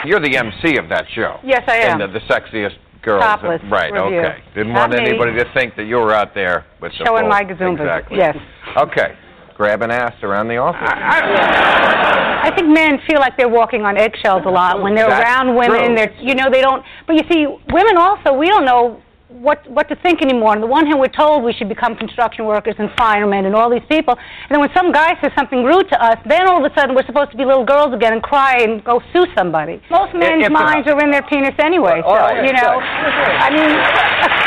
you're 0.05 0.21
the 0.21 0.37
MC 0.37 0.77
of 0.77 0.91
that 0.91 1.07
show. 1.15 1.41
Yes, 1.43 1.63
I 1.67 1.79
am. 1.79 2.03
And 2.03 2.15
the, 2.15 2.19
the 2.21 2.25
sexiest 2.27 2.77
girls. 3.01 3.23
Topless 3.23 3.63
Right, 3.71 3.91
review. 3.95 4.19
okay. 4.21 4.43
Didn't 4.55 4.75
Not 4.75 4.91
want 4.91 5.03
me. 5.03 5.09
anybody 5.09 5.33
to 5.43 5.51
think 5.55 5.75
that 5.77 5.85
you 5.85 5.97
were 5.97 6.13
out 6.13 6.35
there 6.35 6.67
with 6.83 6.93
the 6.99 7.07
Showing 7.07 7.23
full- 7.23 7.31
my 7.31 7.45
gazoombas. 7.45 7.81
Exactly. 7.81 8.19
Yes. 8.19 8.37
Okay. 8.77 9.17
Grabbing 9.57 9.91
ass 9.91 10.13
around 10.23 10.49
the 10.49 10.59
office. 10.59 10.83
I 10.93 12.53
think 12.55 12.69
men 12.69 12.99
feel 13.09 13.21
like 13.21 13.39
they're 13.39 13.49
walking 13.49 13.87
on 13.87 13.97
eggshells 13.97 14.43
a 14.45 14.51
lot 14.51 14.83
when 14.83 14.95
they're 14.95 15.09
That's 15.09 15.25
around 15.25 15.57
women. 15.57 15.87
true. 15.87 15.97
They're, 15.97 16.15
you 16.21 16.35
know, 16.35 16.51
they 16.53 16.61
don't. 16.61 16.85
But 17.07 17.17
you 17.17 17.23
see, 17.33 17.47
women 17.73 17.97
also, 17.97 18.35
we 18.35 18.49
don't 18.49 18.67
know 18.67 19.01
what 19.29 19.69
what 19.69 19.89
to 19.89 19.97
think 19.97 20.23
anymore. 20.23 20.53
On 20.53 20.61
the 20.61 20.67
one 20.67 20.87
hand, 20.87 21.01
we're 21.01 21.09
told 21.09 21.43
we 21.43 21.53
should 21.53 21.69
become 21.69 21.97
construction 21.97 22.45
workers 22.45 22.75
and 22.79 22.91
firemen 22.97 23.45
and 23.47 23.55
all 23.57 23.69
these 23.69 23.83
people, 23.89 24.15
and 24.17 24.51
then 24.51 24.61
when 24.61 24.71
some 24.73 24.93
guy 24.93 25.19
says 25.21 25.33
something 25.37 25.65
rude 25.65 25.89
to 25.91 25.99
us, 26.03 26.17
then 26.27 26.49
all 26.49 26.65
of 26.65 26.71
a 26.71 26.75
sudden 26.79 26.95
we're 26.95 27.07
supposed 27.07 27.31
to 27.33 27.37
be 27.37 27.45
little 27.45 27.65
girls 27.65 27.93
again 27.93 28.13
and 28.13 28.23
cry 28.23 28.59
and 28.63 28.85
go 28.85 29.03
sue 29.13 29.27
somebody. 29.37 29.83
Most 29.91 30.15
men's 30.15 30.47
if- 30.47 30.53
minds 30.53 30.87
are 30.89 30.99
in 31.03 31.11
their 31.11 31.23
penis 31.23 31.55
anyway, 31.59 32.03
Well, 32.07 32.15
so 32.15 32.23
all 32.23 32.35
right, 32.35 32.47
you 32.47 32.53
know. 32.53 32.79
so- 32.79 33.43
I 33.43 33.49
mean, 33.51 33.71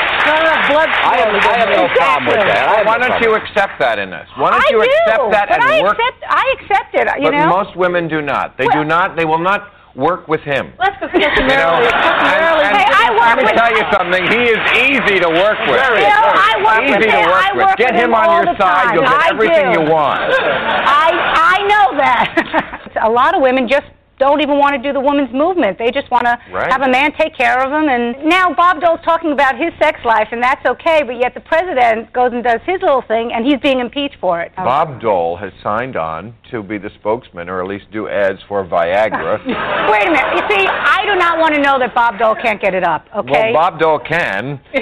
blood. 0.71 0.89
I 0.89 1.15
have, 1.17 1.33
I 1.36 1.57
have 1.59 1.69
no 1.69 1.88
problem 1.95 2.25
with 2.27 2.45
that. 2.48 2.67
I 2.69 2.77
have 2.77 2.86
Why 2.88 2.98
no 2.98 3.07
don't 3.07 3.21
you 3.21 3.33
accept 3.36 3.79
that 3.79 4.00
in 4.00 4.09
this? 4.12 4.27
Why 4.38 4.51
don't 4.51 4.62
I 4.62 4.67
you 4.69 4.79
do, 4.83 4.88
accept 4.88 5.31
that 5.31 5.48
but 5.50 5.55
and 5.59 5.63
I 5.63 5.81
work? 5.81 5.98
accept. 5.98 6.24
I 6.29 6.45
accept 6.59 6.91
it. 6.95 7.07
You 7.19 7.31
but 7.31 7.38
know. 7.38 7.48
most 7.50 7.75
women 7.75 8.07
do 8.07 8.21
not. 8.21 8.57
They 8.57 8.67
do 8.67 8.83
not. 8.83 9.15
They 9.17 9.25
will 9.25 9.39
not 9.39 9.71
work 10.00 10.27
with 10.27 10.41
him. 10.41 10.72
Let's 10.79 10.96
go 11.00 11.08
get 11.12 11.20
You 11.36 11.46
know, 11.51 11.75
early. 11.75 11.91
and, 11.91 12.39
early. 12.39 12.63
and 12.63 12.75
hey, 12.79 12.88
I 12.88 13.08
work 13.12 13.27
let 13.27 13.38
me 13.38 13.44
with 13.44 13.60
tell 13.60 13.72
you 13.75 13.84
something. 13.91 14.24
He 14.32 14.41
is 14.50 14.62
easy 14.88 15.18
to 15.20 15.29
work 15.29 15.60
with. 15.68 15.77
You 15.77 16.08
know, 16.08 16.32
I 16.32 16.51
work 16.63 16.82
easy 16.88 16.98
with 16.98 17.06
to 17.06 17.12
him. 17.12 17.25
work 17.27 17.44
I 17.44 17.50
with. 17.53 17.65
work 17.68 17.77
Get 17.77 17.94
with 17.94 18.01
him 18.01 18.10
him 18.10 18.15
on 18.15 18.25
all 18.25 18.36
your 18.39 18.46
the 18.53 18.58
side. 18.58 18.84
time. 18.88 18.94
You'll 18.96 19.03
get 19.03 19.20
I 19.20 19.29
everything 19.36 19.68
do. 19.74 19.79
you 19.79 19.84
want. 19.91 20.22
I 20.24 21.10
I 21.12 21.58
know 21.68 21.86
that. 22.00 22.98
a 23.03 23.10
lot 23.10 23.36
of 23.36 23.41
women 23.41 23.68
just 23.68 23.86
don't 24.20 24.42
even 24.42 24.58
want 24.60 24.76
to 24.76 24.82
do 24.82 24.92
the 24.94 25.00
women's 25.00 25.34
movement. 25.34 25.78
They 25.80 25.92
just 25.92 26.12
want 26.12 26.26
to 26.26 26.38
Right. 26.52 26.72
have 26.72 26.82
a 26.82 26.90
man 26.90 27.12
take 27.14 27.36
care 27.36 27.60
of 27.64 27.72
them. 27.72 27.88
And 27.90 28.24
now 28.26 28.54
Bob 28.54 28.82
Dole's 28.82 29.00
talking 29.04 29.32
about 29.32 29.56
his 29.58 29.72
sex 29.82 30.00
life, 30.06 30.28
and 30.32 30.44
that's 30.44 30.66
okay. 30.66 31.04
But 31.04 31.16
yet 31.18 31.34
the 31.34 31.40
president 31.40 32.12
goes 32.14 32.32
and 32.34 32.44
does 32.44 32.60
his 32.66 32.82
little 32.82 33.02
thing, 33.02 33.32
and 33.34 33.46
he's 33.46 33.60
being 33.62 33.80
impeached 33.80 34.18
for 34.20 34.42
it. 34.42 34.52
Bob 34.56 35.00
Dole 35.02 35.38
has 35.38 35.52
signed 35.64 35.96
on 35.96 36.34
to 36.52 36.62
be 36.62 36.78
the 36.78 36.90
spokesman, 37.00 37.50
or 37.50 37.62
at 37.62 37.68
least 37.68 37.90
do 37.92 38.08
ads 38.10 38.40
for 38.48 38.66
Viagra. 38.66 39.40
Wait 39.92 40.08
a 40.08 40.12
minute. 40.12 40.36
You 40.36 40.44
see, 40.58 40.68
I 40.68 41.06
do 41.06 41.16
not 41.16 41.40
want 41.40 41.56
to 41.56 41.62
know 41.62 41.80
that 41.80 41.96
Bob 41.96 42.20
Dole 42.20 42.36
can't 42.36 42.62
get 42.62 42.74
it 42.76 42.84
up. 42.84 43.06
Okay. 43.16 43.54
Well, 43.54 43.70
Bob 43.72 43.80
Dole 43.80 44.00
can, 44.00 44.60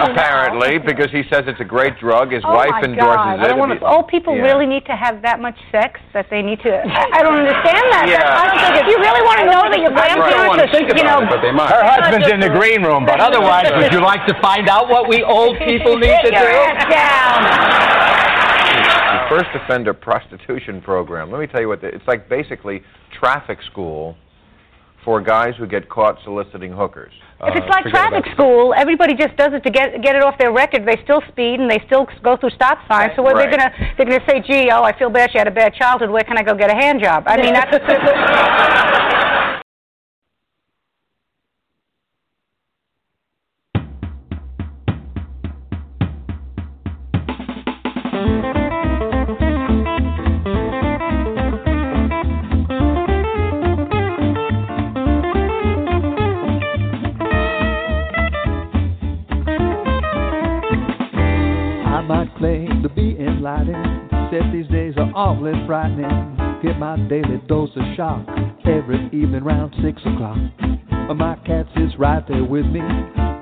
apparently, 0.00 0.78
because 0.78 1.10
he 1.10 1.22
says 1.30 1.44
it's 1.46 1.60
a 1.60 1.64
great 1.64 1.98
drug. 1.98 2.32
His 2.32 2.42
Oh 2.46 2.54
wife 2.54 2.70
my 2.70 2.82
endorses 2.82 3.16
God. 3.16 3.40
it. 3.40 3.44
I 3.44 3.48
don't 3.48 3.58
wanna, 3.58 3.74
If 3.74 3.80
you- 3.80 3.86
old 3.86 4.08
people 4.08 4.36
Yeah. 4.36 4.42
really 4.42 4.66
need 4.66 4.84
to 4.86 4.96
have 4.96 5.22
that 5.22 5.40
much 5.40 5.56
sex 5.70 6.00
that 6.12 6.26
they 6.30 6.42
need 6.42 6.60
to. 6.62 6.70
I, 6.86 7.18
I 7.18 7.22
don't 7.22 7.38
understand 7.38 7.71
that. 7.92 8.04
Yeah. 8.08 8.20
I 8.20 8.50
don't 8.50 8.60
think 8.60 8.74
it, 8.80 8.84
you 8.90 8.98
really 9.00 9.22
want 9.24 9.38
to 9.40 9.46
know 9.48 9.62
that 9.68 9.80
your 9.80 9.92
grandparents, 9.94 10.72
are, 10.72 10.96
you 10.96 11.04
know, 11.04 11.24
but 11.28 11.40
they 11.40 11.52
might 11.52 11.70
Her 11.70 11.84
husband's 11.84 12.28
in 12.28 12.40
the 12.40 12.50
green 12.50 12.82
room, 12.82 13.04
but 13.04 13.20
otherwise, 13.20 13.70
would 13.76 13.92
you 13.92 14.00
like 14.00 14.26
to 14.26 14.34
find 14.40 14.68
out 14.68 14.88
what 14.88 15.08
we 15.08 15.22
old 15.22 15.56
people 15.66 15.96
need 15.96 16.16
to 16.24 16.30
Get 16.30 16.42
your 16.42 16.52
do? 16.52 16.92
down. 16.92 17.38
the 19.16 19.22
first 19.28 19.50
offender 19.54 19.94
prostitution 19.94 20.80
program. 20.80 21.30
Let 21.30 21.40
me 21.40 21.46
tell 21.46 21.60
you 21.60 21.68
what 21.68 21.80
the, 21.80 21.88
it's 21.88 22.06
like. 22.06 22.28
Basically, 22.28 22.82
traffic 23.12 23.58
school 23.70 24.16
for 25.04 25.20
guys 25.20 25.54
who 25.58 25.66
get 25.66 25.88
caught 25.88 26.18
soliciting 26.24 26.72
hookers. 26.72 27.12
If 27.44 27.56
it's 27.56 27.66
uh, 27.66 27.70
like 27.70 27.84
traffic 27.86 28.24
school, 28.34 28.72
everybody 28.76 29.14
just 29.14 29.36
does 29.36 29.52
it 29.52 29.64
to 29.64 29.70
get 29.70 30.00
get 30.00 30.14
it 30.14 30.22
off 30.22 30.38
their 30.38 30.52
record. 30.52 30.86
They 30.86 31.02
still 31.02 31.20
speed 31.28 31.58
and 31.58 31.68
they 31.68 31.82
still 31.86 32.06
go 32.22 32.36
through 32.36 32.50
stop 32.50 32.78
signs. 32.86 33.12
So 33.16 33.22
what 33.22 33.36
they're 33.36 33.48
Right. 33.48 33.58
gonna 33.58 33.94
they're 33.96 34.06
gonna 34.06 34.24
say, 34.28 34.40
"Gee, 34.40 34.70
oh, 34.70 34.84
I 34.84 34.96
feel 34.96 35.10
bad. 35.10 35.32
She 35.32 35.38
had 35.38 35.48
a 35.48 35.50
bad 35.50 35.74
childhood. 35.74 36.10
Where 36.10 36.22
can 36.22 36.38
I 36.38 36.44
go 36.44 36.54
get 36.54 36.70
a 36.70 36.74
hand 36.74 37.02
job?" 37.02 37.24
I 37.26 37.36
mean, 37.36 37.52
that's. 37.52 39.18
might 62.12 62.36
claim 62.36 62.82
to 62.82 62.90
be 62.90 63.16
enlightened. 63.18 64.10
Said 64.30 64.52
these 64.52 64.68
days 64.68 64.92
are 64.98 65.10
awfully 65.14 65.52
frightening. 65.66 66.36
Get 66.62 66.78
my 66.78 66.98
daily 67.08 67.40
dose 67.48 67.70
of 67.74 67.82
shock 67.96 68.26
every 68.66 69.06
evening 69.06 69.42
round 69.42 69.74
six 69.82 69.98
o'clock. 70.02 70.36
My 71.16 71.36
cat 71.46 71.64
sits 71.74 71.94
right 71.98 72.22
there 72.28 72.44
with 72.44 72.66
me, 72.66 72.82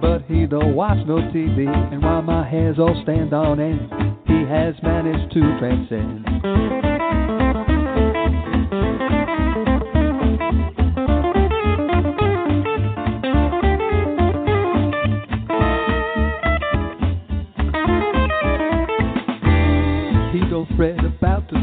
but 0.01 0.23
he 0.29 0.47
don't 0.47 0.77
watch 0.77 1.05
no 1.05 1.17
TV. 1.35 1.67
And 1.67 2.01
while 2.01 2.23
my 2.23 2.49
hairs 2.49 2.79
all 2.79 2.99
stand 3.03 3.33
on 3.33 3.59
end, 3.59 3.91
he 4.27 4.45
has 4.49 4.77
managed 4.85 5.35
to 5.35 5.41
transcend. 5.59 7.00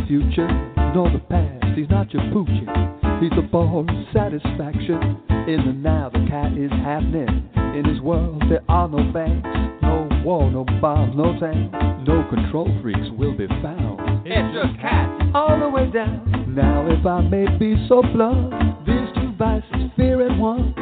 Future, 0.07 0.47
nor 0.93 1.11
the 1.11 1.19
past. 1.29 1.65
He's 1.75 1.89
not 1.89 2.11
your 2.13 2.23
poochie. 2.33 3.21
He's 3.21 3.31
a 3.37 3.41
born 3.41 3.87
satisfaction. 4.13 5.21
In 5.47 5.63
the 5.65 5.73
now, 5.73 6.09
the 6.09 6.25
cat 6.29 6.57
is 6.57 6.71
happening. 6.71 7.49
In 7.75 7.85
his 7.85 8.01
world, 8.01 8.41
there 8.49 8.63
are 8.69 8.87
no 8.87 9.11
banks, 9.11 9.47
no 9.81 10.09
war, 10.23 10.49
no 10.49 10.65
bombs, 10.81 11.15
no 11.15 11.37
tanks. 11.39 11.75
No 12.07 12.25
control 12.29 12.69
freaks 12.81 13.07
will 13.17 13.35
be 13.35 13.47
found. 13.61 14.25
It's 14.25 14.55
just 14.55 14.79
cats. 14.81 15.23
All 15.33 15.59
the 15.59 15.69
way 15.69 15.89
down. 15.91 16.53
Now, 16.55 16.87
if 16.87 17.05
I 17.05 17.21
may 17.21 17.45
be 17.57 17.75
so 17.87 18.01
blunt, 18.01 18.85
these 18.85 19.07
two 19.15 19.33
vices, 19.37 19.91
fear 19.95 20.25
and 20.27 20.39
want, 20.39 20.75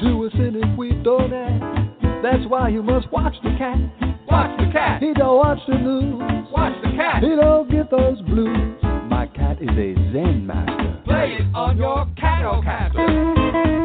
do 0.00 0.26
us 0.26 0.32
in 0.34 0.56
if 0.56 0.78
we 0.78 0.92
don't 1.02 1.32
act. 1.32 2.22
That's 2.22 2.46
why 2.48 2.68
you 2.68 2.82
must 2.82 3.10
watch 3.12 3.34
the 3.42 3.50
cat. 3.58 3.78
Watch 4.30 4.58
the 4.58 4.70
cat. 4.72 5.02
He 5.02 5.12
don't 5.12 5.36
watch 5.36 5.58
the 5.66 5.74
news. 5.74 6.39
Cat. 7.00 7.22
He 7.22 7.30
don't 7.30 7.70
get 7.70 7.90
those 7.90 8.20
blues. 8.22 8.76
My 9.08 9.26
cat 9.34 9.56
is 9.62 9.70
a 9.70 9.94
Zen 10.12 10.46
master. 10.46 11.00
Play 11.06 11.38
it 11.40 11.54
on 11.54 11.78
your 11.78 12.04
Catocaster. 12.20 13.79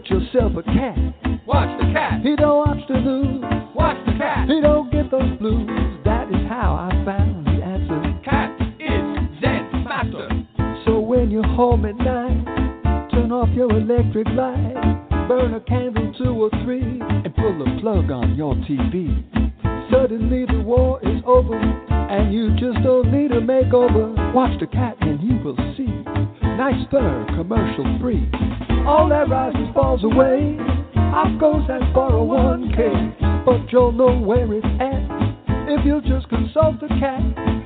Get 0.00 0.10
yourself 0.10 0.52
a 0.56 0.62
cat. 0.64 0.98
Watch 1.46 1.70
the 1.78 1.86
cat. 1.92 2.20
He 2.22 2.34
don't 2.34 2.66
watch 2.66 2.82
the 2.88 2.98
news. 2.98 3.44
Watch 3.76 3.96
the 4.06 4.12
cat. 4.18 4.48
He 4.48 4.60
don't 4.60 4.90
get 4.90 5.08
those 5.08 5.38
blues. 5.38 5.70
That 6.04 6.26
is 6.30 6.48
how 6.48 6.74
I 6.74 6.90
found 7.04 7.46
the 7.46 7.62
answer. 7.62 8.20
Cat 8.24 8.50
is 8.80 9.40
Zen 9.40 9.84
master. 9.86 10.28
So 10.84 10.98
when 10.98 11.30
you're 11.30 11.46
home 11.46 11.84
at 11.84 11.96
night, 11.96 12.44
turn 13.12 13.30
off 13.30 13.48
your 13.54 13.70
electric 13.70 14.26
light, 14.34 14.74
burn 15.28 15.54
a 15.54 15.60
candle 15.60 16.12
two 16.18 16.42
or 16.42 16.50
three, 16.64 16.82
and 16.82 17.32
pull 17.36 17.56
the 17.56 17.78
plug 17.80 18.10
on 18.10 18.34
your 18.34 18.54
TV. 18.66 19.22
Suddenly 19.92 20.44
the 20.46 20.60
war 20.60 20.98
is 21.04 21.22
over, 21.24 21.54
and 21.54 22.34
you 22.34 22.50
just 22.56 22.82
don't 22.82 23.12
need 23.12 23.30
a 23.30 23.40
makeover. 23.40 24.34
Watch 24.34 24.58
the 24.58 24.66
cat 24.66 24.96
and 25.02 25.22
you 25.22 25.38
will 25.44 25.56
see. 25.76 25.86
Nice 26.56 26.84
fur, 26.90 27.26
commercial 27.36 27.98
free. 28.00 28.28
All 28.86 29.08
that 29.08 29.28
rises 29.28 29.68
falls 29.72 30.04
away. 30.04 30.58
Off 30.96 31.40
goes 31.40 31.66
that 31.68 31.80
401k, 31.94 33.44
but 33.46 33.72
you'll 33.72 33.92
know 33.92 34.18
where 34.18 34.52
it's 34.52 34.66
at 34.80 35.24
if 35.68 35.84
you'll 35.86 36.00
just 36.00 36.28
consult 36.28 36.80
the 36.80 36.88
cat. 36.88 37.22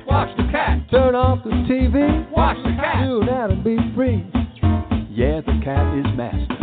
Watch 0.07 0.35
the 0.37 0.43
cat. 0.51 0.79
Turn 0.89 1.15
off 1.15 1.43
the 1.43 1.49
TV. 1.49 2.31
Watch 2.31 2.57
the 2.63 2.71
cat. 2.79 3.03
Tune 3.03 3.29
out 3.29 3.51
and 3.51 3.63
be 3.63 3.77
free. 3.95 4.25
Yeah, 5.09 5.41
the 5.41 5.59
cat 5.63 5.97
is 5.97 6.05
master. 6.15 6.58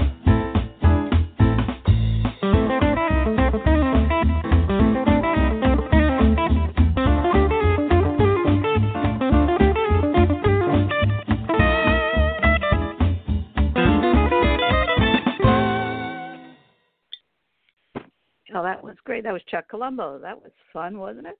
Oh, 18.56 18.62
that 18.62 18.82
was 18.82 18.96
great. 19.04 19.22
That 19.24 19.34
was 19.34 19.42
Chuck 19.50 19.68
Colombo. 19.68 20.18
That 20.18 20.40
was 20.42 20.50
fun, 20.72 20.98
wasn't 20.98 21.26
it? 21.26 21.38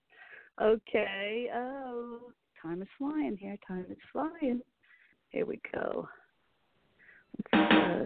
Okay. 0.60 1.48
Oh, 1.54 2.18
time 2.60 2.82
is 2.82 2.88
flying 2.98 3.38
here. 3.40 3.56
Time 3.66 3.86
is 3.88 3.96
flying. 4.12 4.60
Here 5.30 5.46
we 5.46 5.58
go. 5.72 6.06
Uh, 7.54 8.02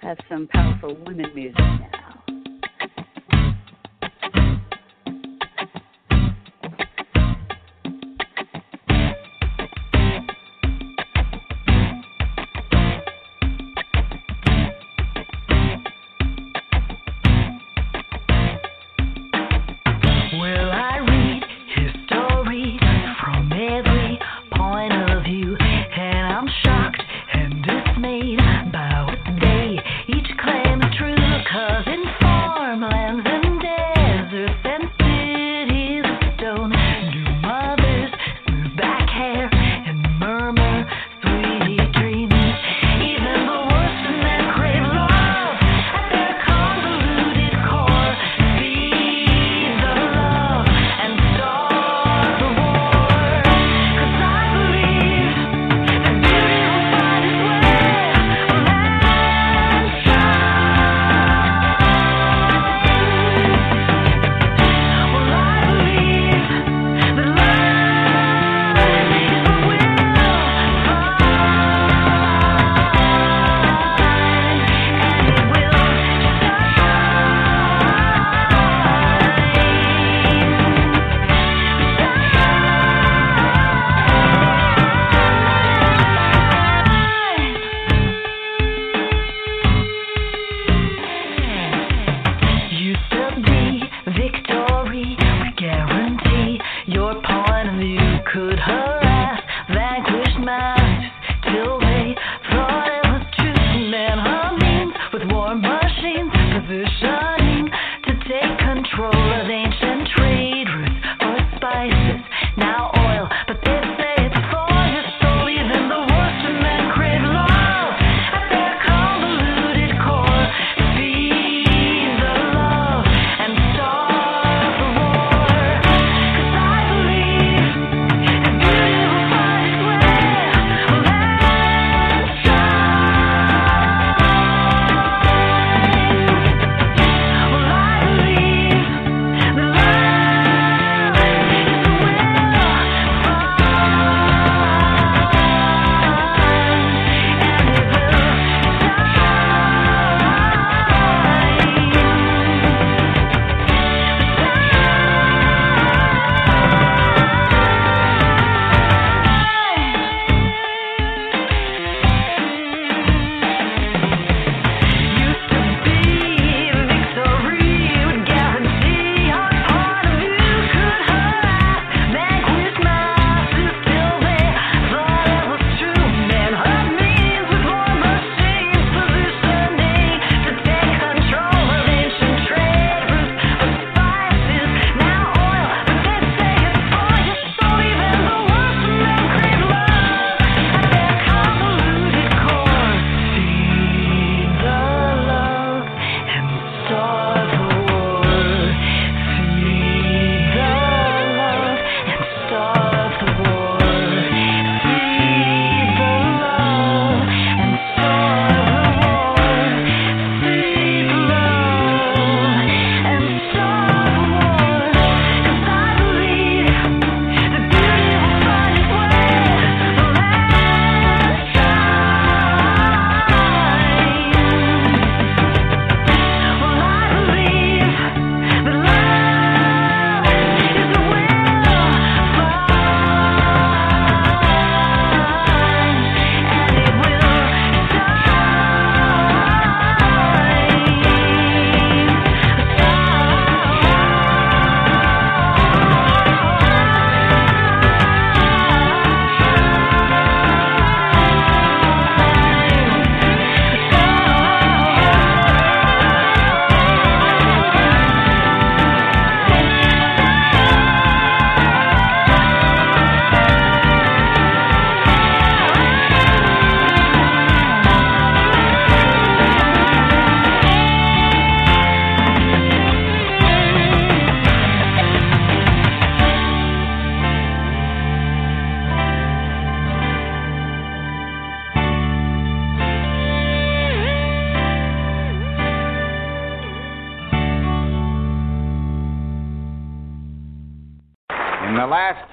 have 0.00 0.18
some 0.28 0.48
powerful 0.48 0.96
women 1.06 1.32
music 1.36 1.56
now. 1.56 2.03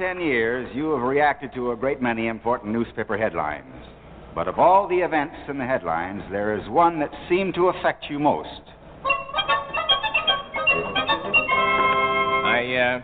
10 0.02 0.20
years, 0.20 0.68
you 0.74 0.90
have 0.94 1.04
reacted 1.04 1.54
to 1.54 1.74
a 1.74 1.76
great 1.76 2.02
many 2.02 2.26
important 2.26 2.74
newspaper 2.74 3.16
headlines. 3.16 3.86
But 4.34 4.48
of 4.48 4.58
all 4.58 4.88
the 4.88 4.96
events 4.96 5.36
in 5.48 5.60
the 5.60 5.66
headlines, 5.66 6.24
there 6.32 6.58
is 6.58 6.68
one 6.70 7.00
that 7.02 7.12
seemed 7.30 7.54
to 7.54 7.68
affect 7.68 8.06
you 8.10 8.18
most. 8.18 8.62
I, 12.48 12.74
uh, 12.98 13.02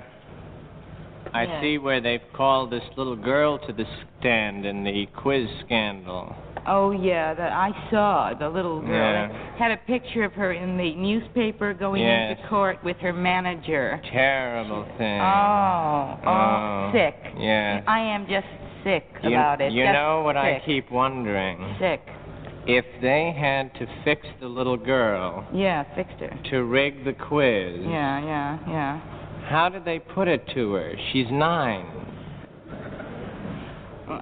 I 1.33 1.43
Yeah. 1.43 1.61
see 1.61 1.77
where 1.77 1.99
they've 2.01 2.21
called 2.33 2.71
this 2.71 2.83
little 2.95 3.15
girl 3.15 3.57
to 3.59 3.73
the 3.73 3.85
stand 4.19 4.65
in 4.65 4.83
the 4.83 5.05
quiz 5.15 5.47
scandal. 5.65 6.35
Oh 6.65 6.91
yeah, 6.91 7.33
that 7.33 7.51
I 7.53 7.71
saw 7.89 8.33
the 8.33 8.49
little 8.49 8.81
girl 8.81 8.91
Yeah. 8.91 9.29
had 9.57 9.71
a 9.71 9.77
picture 9.77 10.23
of 10.23 10.33
her 10.33 10.51
in 10.51 10.77
the 10.77 10.93
newspaper 10.95 11.73
going 11.73 12.01
Yes. 12.03 12.37
into 12.37 12.47
court 12.49 12.83
with 12.83 12.97
her 12.99 13.13
manager. 13.13 14.01
Terrible 14.11 14.83
thing. 14.97 15.21
Oh, 15.21 16.17
oh, 16.25 16.29
Oh, 16.29 16.89
sick. 16.91 17.15
yeah. 17.37 17.81
I 17.87 17.99
am 17.99 18.27
just 18.27 18.47
sick 18.83 19.05
You, 19.23 19.29
about 19.29 19.61
it. 19.61 19.71
you 19.71 19.83
Just 19.83 19.93
know 19.93 20.21
what 20.23 20.35
I 20.37 20.59
keep 20.65 20.91
wondering? 20.91 21.75
Sick. 21.79 22.01
If 22.65 22.83
they 23.01 23.31
had 23.31 23.73
to 23.75 23.87
fix 24.03 24.27
the 24.41 24.47
little 24.49 24.75
girl 24.75 25.45
Yeah, 25.53 25.83
fixed 25.95 26.19
her. 26.19 26.33
to 26.49 26.63
rig 26.65 27.05
the 27.05 27.13
quiz, 27.13 27.79
Yeah, 27.85 28.19
yeah, 28.19 28.57
yeah. 28.67 28.99
How 29.47 29.69
did 29.69 29.85
they 29.85 29.99
put 29.99 30.27
it 30.27 30.45
to 30.53 30.73
her? 30.73 30.93
She's 31.11 31.27
nine. 31.31 31.85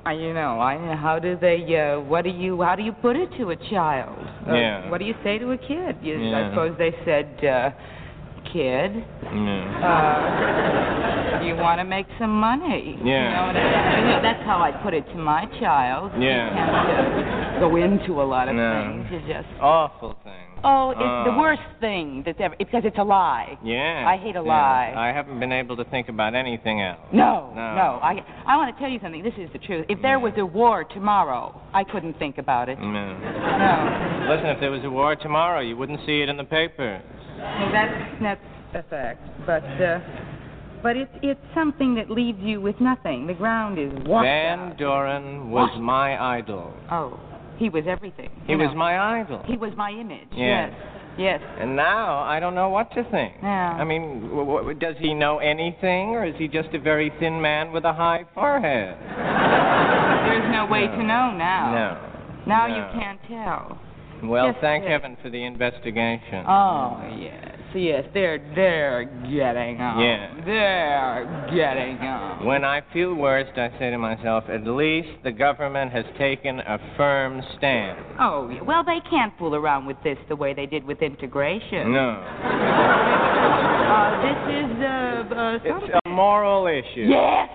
Uh, 0.06 0.10
you 0.12 0.34
know, 0.34 0.60
I 0.60 0.96
how 0.96 1.20
do 1.20 1.38
they? 1.40 1.60
Uh, 1.78 2.00
what 2.02 2.24
do 2.24 2.30
you? 2.32 2.62
How 2.62 2.76
do 2.76 2.84
you 2.84 2.92
put 2.92 3.16
it 3.16 3.30
to 3.38 3.52
a 3.52 3.56
child? 3.70 4.18
Uh, 4.48 4.54
Yeah. 4.56 4.90
What 4.90 4.98
do 5.00 5.06
you 5.06 5.14
say 5.24 5.38
to 5.38 5.52
a 5.52 5.58
kid? 5.58 5.98
You, 6.02 6.18
Yeah. 6.18 6.48
I 6.48 6.50
suppose 6.50 6.76
they 6.78 6.92
said, 7.06 7.46
uh, 7.46 7.70
"Kid, 8.52 9.04
Yeah. 9.24 11.40
uh, 11.40 11.44
you 11.46 11.56
want 11.56 11.80
to 11.80 11.84
make 11.86 12.08
some 12.20 12.40
money?" 12.40 12.98
Yeah. 13.04 13.30
You 13.30 13.36
know, 13.36 13.46
what 13.48 13.56
I 13.58 14.02
mean? 14.14 14.22
that's 14.24 14.44
how 14.44 14.60
I 14.60 14.72
put 14.72 14.94
it 14.96 15.08
to 15.12 15.18
my 15.18 15.46
child. 15.60 16.12
Yeah. 16.18 16.50
You 16.50 16.56
can't 16.56 17.58
uh, 17.58 17.60
go 17.60 17.76
into 17.76 18.22
a 18.22 18.26
lot 18.26 18.48
of 18.50 18.56
No. 18.56 18.82
things. 18.82 19.12
You 19.12 19.20
just. 19.34 19.48
Awful 19.62 20.16
thing. 20.24 20.45
Oh, 20.67 20.89
it's 20.91 20.99
the 20.99 21.32
Oh. 21.34 21.38
worst 21.39 21.62
thing 21.80 22.23
that's 22.25 22.39
ever 22.41 22.56
it's 22.60 22.69
because 22.71 22.84
it's 22.86 22.97
a 22.97 23.04
lie. 23.04 23.58
Yeah. 23.63 24.04
I 24.08 24.17
hate 24.17 24.36
a 24.36 24.41
yeah. 24.43 24.49
lie. 24.58 24.93
I 24.97 25.08
haven't 25.13 25.39
been 25.39 25.51
able 25.51 25.75
to 25.78 25.84
think 25.86 26.10
about 26.10 26.34
anything 26.34 26.82
else. 26.82 26.99
No, 27.13 27.51
No. 27.56 27.99
I 28.01 28.23
I 28.47 28.58
want 28.58 28.75
to 28.75 28.80
tell 28.82 28.89
you 28.89 28.99
something. 29.01 29.21
This 29.23 29.38
is 29.38 29.49
the 29.54 29.60
truth. 29.60 29.86
If 29.89 30.01
there 30.01 30.19
was 30.19 30.34
a 30.38 30.45
war 30.45 30.84
tomorrow, 30.84 31.62
I 31.73 31.84
couldn't 31.84 32.17
think 32.17 32.38
about 32.39 32.67
it. 32.69 32.80
No. 32.80 32.88
No. 33.13 34.28
Listen, 34.30 34.47
if 34.47 34.60
there 34.60 34.71
was 34.71 34.84
a 34.84 34.89
war 34.89 35.15
tomorrow, 35.15 35.60
you 35.62 35.78
wouldn't 35.78 35.99
see 36.06 36.21
it 36.21 36.30
in 36.30 36.38
the 36.38 36.43
paper. 36.43 37.01
Well, 37.39 37.71
that's 37.71 38.12
that's 38.21 38.41
a 38.73 38.84
fact. 38.89 39.21
But 39.45 39.63
uh, 39.82 39.99
but 40.82 40.97
it's 40.97 41.12
it's 41.21 41.39
something 41.54 41.95
that 41.95 42.10
leaves 42.10 42.39
you 42.41 42.60
with 42.62 42.80
nothing. 42.80 43.28
The 43.28 43.34
ground 43.34 43.78
is 43.78 43.91
washed 44.06 44.25
Van. 44.25 44.75
Doren 44.78 45.51
was 45.51 45.69
my 45.80 46.38
idol. 46.38 46.73
Oh, 46.91 47.19
he 47.58 47.70
was 47.70 47.84
everything. 47.88 48.30
He 48.46 48.54
you 48.54 48.58
was 48.60 48.76
my 48.76 49.20
idol. 49.20 49.41
He 49.46 49.58
was 49.58 49.72
my 49.76 49.91
image. 49.91 50.28
Yes. 50.36 50.74
Yes. 51.18 51.39
And 51.60 51.76
now 51.78 52.20
I 52.20 52.39
don't 52.41 52.56
know 52.56 52.70
what 52.70 52.91
to 52.91 53.04
think. 53.10 53.36
Yeah. 53.41 53.72
I 53.80 53.84
mean, 53.86 54.28
w- 54.30 54.46
w- 54.58 54.78
does 54.78 54.96
he 55.00 55.13
know 55.13 55.38
anything, 55.38 56.10
or 56.10 56.26
is 56.26 56.36
he 56.38 56.48
just 56.50 56.70
a 56.74 56.80
very 56.80 57.10
thin 57.20 57.41
man 57.41 57.72
with 57.72 57.86
a 57.86 57.94
high 57.94 58.26
forehead? 58.34 58.98
There's 59.00 60.52
no 60.52 60.65
way 60.70 60.88
to 60.88 60.98
know 60.98 61.32
now. 61.32 61.72
No. 61.72 62.46
Now 62.48 62.68
No. 62.68 62.76
you 62.76 63.00
can't 63.00 63.20
tell. 63.30 63.78
Well, 64.24 64.48
Yes, 64.48 64.56
thank 64.60 64.84
yes. 64.84 64.91
heaven 64.91 65.18
for 65.22 65.30
the 65.30 65.44
investigation. 65.44 66.44
Oh 66.48 67.00
yes, 67.18 67.55
yes, 67.76 68.06
they're 68.14 68.40
they're 68.56 69.06
getting 69.06 69.82
on. 69.82 70.00
Yeah. 70.00 70.34
They're 70.46 71.52
getting 71.56 71.98
on. 71.98 72.46
When 72.46 72.64
I 72.64 72.82
feel 72.94 73.14
worst, 73.14 73.58
I 73.58 73.70
say 73.80 73.90
to 73.92 73.98
myself, 73.98 74.46
at 74.50 74.66
least 74.66 75.10
the 75.24 75.32
government 75.32 75.92
has 75.92 76.06
taken 76.18 76.60
a 76.60 76.78
firm 76.98 77.42
stand. 77.58 78.00
Oh 78.20 78.52
well, 78.66 78.84
they 78.84 79.00
can't 79.10 79.34
fool 79.38 79.56
around 79.56 79.86
with 79.86 79.98
this 80.04 80.18
the 80.30 80.36
way 80.36 80.54
they 80.54 80.66
did 80.66 80.84
with 80.84 81.02
integration. 81.02 81.92
No. 81.92 83.12
Uh, 83.86 84.22
this 84.22 84.40
is 84.50 84.72
uh, 84.82 85.36
uh 85.36 85.60
It's 85.64 85.94
a 86.06 86.10
moral 86.10 86.68
issue. 86.68 87.08
Yes. 87.08 87.50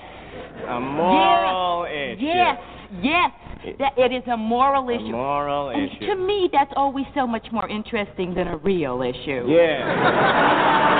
A 0.69 0.81
moral 0.81 1.85
issue. 1.85 2.25
Yes, 2.25 2.57
yes. 3.03 3.31
That, 3.79 3.93
it 3.99 4.13
is 4.13 4.23
a 4.33 4.37
moral 4.37 4.89
A 4.89 4.95
issue. 4.95 5.11
moral 5.13 5.69
and 5.71 5.91
issue. 5.91 6.07
to 6.07 6.15
me, 6.17 6.49
that's 6.53 6.73
always 6.77 7.05
so 7.15 7.27
much 7.27 7.47
more 7.53 7.69
interesting 7.69 8.35
than 8.35 8.49
a 8.49 8.57
real 8.57 9.03
issue. 9.03 9.45
Yeah. 9.49 10.91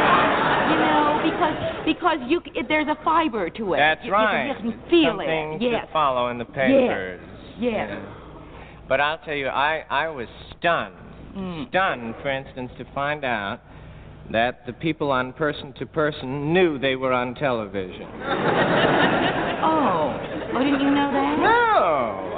You 0.71 0.77
know, 0.77 1.21
because 1.25 1.57
because 1.87 2.19
you 2.29 2.41
there's 2.69 2.89
a 2.89 2.97
fiber 3.05 3.49
to 3.51 3.75
it. 3.75 3.79
That's 3.79 4.05
you, 4.05 4.13
right. 4.13 4.49
You 4.49 4.55
can 4.73 4.81
feel 4.91 5.11
Something 5.13 5.53
it. 5.55 5.63
Yes. 5.63 5.87
to 5.87 5.93
follow 5.93 6.29
in 6.29 6.39
the 6.39 6.45
papers. 6.45 7.21
Yes. 7.59 7.89
Yeah. 7.91 8.01
But 8.89 9.01
I'll 9.01 9.19
tell 9.19 9.35
you, 9.35 9.47
I, 9.49 9.85
I 9.89 10.09
was 10.09 10.27
stunned. 10.59 10.95
Mm. 11.37 11.69
Stunned, 11.71 12.15
for 12.23 12.31
instance, 12.31 12.71
to 12.79 12.85
find 12.95 13.25
out 13.25 13.61
that 14.33 14.67
the 14.67 14.73
people 14.73 15.11
on 15.13 15.33
Person 15.33 15.73
to 15.79 15.87
Person 15.87 16.53
knew 16.53 16.79
they 16.79 16.97
were 16.97 17.13
on 17.13 17.35
television. 17.35 18.09
Oh. 19.63 20.17
Oh, 20.55 20.59
didn't 20.59 20.81
you 20.81 20.91
know 20.91 21.11
that? 21.13 21.39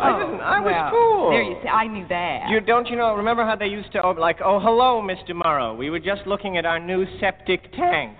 I 0.02 0.10
Oh, 0.10 0.18
didn't. 0.18 0.40
I 0.40 0.58
was 0.60 0.66
well, 0.66 0.90
fooled. 0.90 1.32
There 1.32 1.42
you 1.42 1.56
see. 1.62 1.68
I 1.68 1.86
knew 1.86 2.06
that. 2.08 2.48
You 2.50 2.60
don't 2.60 2.88
you 2.88 2.96
know? 2.96 3.14
Remember 3.14 3.44
how 3.44 3.54
they 3.56 3.66
used 3.68 3.92
to 3.92 4.02
oh, 4.02 4.10
like, 4.12 4.40
oh 4.44 4.58
hello, 4.58 5.00
Mr. 5.00 5.30
Murrow. 5.30 5.76
We 5.76 5.90
were 5.90 6.00
just 6.00 6.26
looking 6.26 6.56
at 6.58 6.66
our 6.66 6.78
new 6.80 7.06
septic 7.20 7.70
tank. 7.72 8.16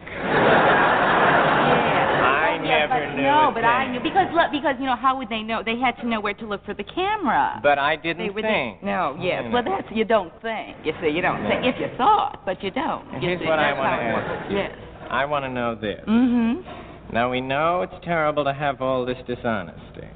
I 2.23 2.61
Yeah, 2.63 2.87
never 2.87 3.07
but 3.11 3.17
knew. 3.17 3.23
no, 3.23 3.51
but 3.55 3.65
I 3.65 3.91
knew 3.91 4.01
because 4.01 4.29
look, 4.35 4.51
because 4.53 4.77
you 4.79 4.87
know 4.87 4.97
how 4.97 5.17
would 5.19 5.29
they 5.29 5.43
know? 5.43 5.63
They 5.65 5.77
had 5.79 5.97
to 6.01 6.07
know 6.07 6.21
where 6.21 6.35
to 6.35 6.47
look 6.47 6.65
for 6.65 6.75
the 6.75 6.85
camera. 6.85 7.59
But 7.63 7.79
I 7.79 7.97
didn't 7.97 8.33
were 8.35 8.43
think. 8.43 8.83
No, 8.83 9.17
yes. 9.21 9.43
You 9.47 9.51
Well, 9.53 9.65
that's 9.65 9.89
you 9.93 10.05
don't 10.05 10.33
think. 10.43 10.77
You 10.85 10.93
see, 11.01 11.09
you 11.09 11.23
don't 11.23 11.43
No. 11.43 11.49
think 11.49 11.65
if 11.65 11.81
you 11.81 11.89
saw 11.97 12.33
it, 12.33 12.39
but 12.45 12.63
you 12.63 12.71
don't. 12.71 13.05
You 13.15 13.21
Here's 13.21 13.41
see, 13.41 13.47
what 13.47 13.59
I 13.59 13.73
want 13.73 14.01
to 14.01 14.05
ask 14.07 14.51
Yes. 14.53 14.73
I 15.11 15.25
want 15.25 15.45
to 15.45 15.51
know 15.51 15.75
this. 15.75 16.01
Mm-hmm. 16.07 17.13
Now 17.13 17.31
we 17.31 17.41
know 17.41 17.83
it's 17.83 17.95
terrible 18.05 18.45
to 18.45 18.53
have 18.55 18.81
all 18.81 19.05
this 19.05 19.19
dishonesty, 19.27 20.07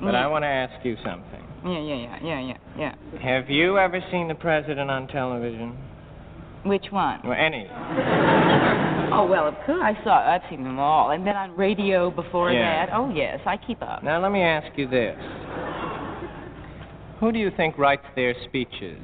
but. 0.00 0.14
I 0.14 0.24
mm. 0.24 0.30
want 0.30 0.42
to 0.42 0.48
ask 0.48 0.84
you 0.84 0.96
something. 1.04 1.44
Yeah, 1.64 1.80
yeah, 1.80 1.94
yeah, 1.94 2.18
yeah, 2.22 2.40
yeah, 2.78 2.94
yeah. 3.12 3.20
Have 3.22 3.50
you 3.50 3.78
ever 3.78 4.00
seen 4.10 4.28
the 4.28 4.34
president 4.34 4.90
on 4.90 5.08
television? 5.08 5.76
Which 6.64 6.86
one? 6.90 7.20
Or 7.24 7.34
any? 7.34 7.66
Oh 9.12 9.24
well, 9.24 9.46
of 9.46 9.54
course 9.64 9.80
I 9.82 9.96
saw. 10.02 10.18
I've 10.18 10.42
seen 10.50 10.64
them 10.64 10.78
all, 10.78 11.10
and 11.10 11.26
then 11.26 11.36
on 11.36 11.56
radio 11.56 12.10
before 12.10 12.52
Yeah. 12.52 12.86
that. 12.86 12.94
Oh 12.94 13.08
yes, 13.14 13.40
I 13.46 13.56
keep 13.56 13.80
up. 13.82 14.02
Now 14.02 14.20
let 14.20 14.32
me 14.32 14.42
ask 14.42 14.76
you 14.76 14.88
this. 14.88 15.16
Who 17.20 17.32
do 17.32 17.38
you 17.38 17.50
think 17.56 17.78
writes 17.78 18.04
their 18.14 18.34
speeches? 18.44 19.00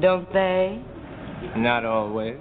Don't 0.00 0.30
they? 0.32 0.80
Not 1.56 1.84
always. 1.84 2.36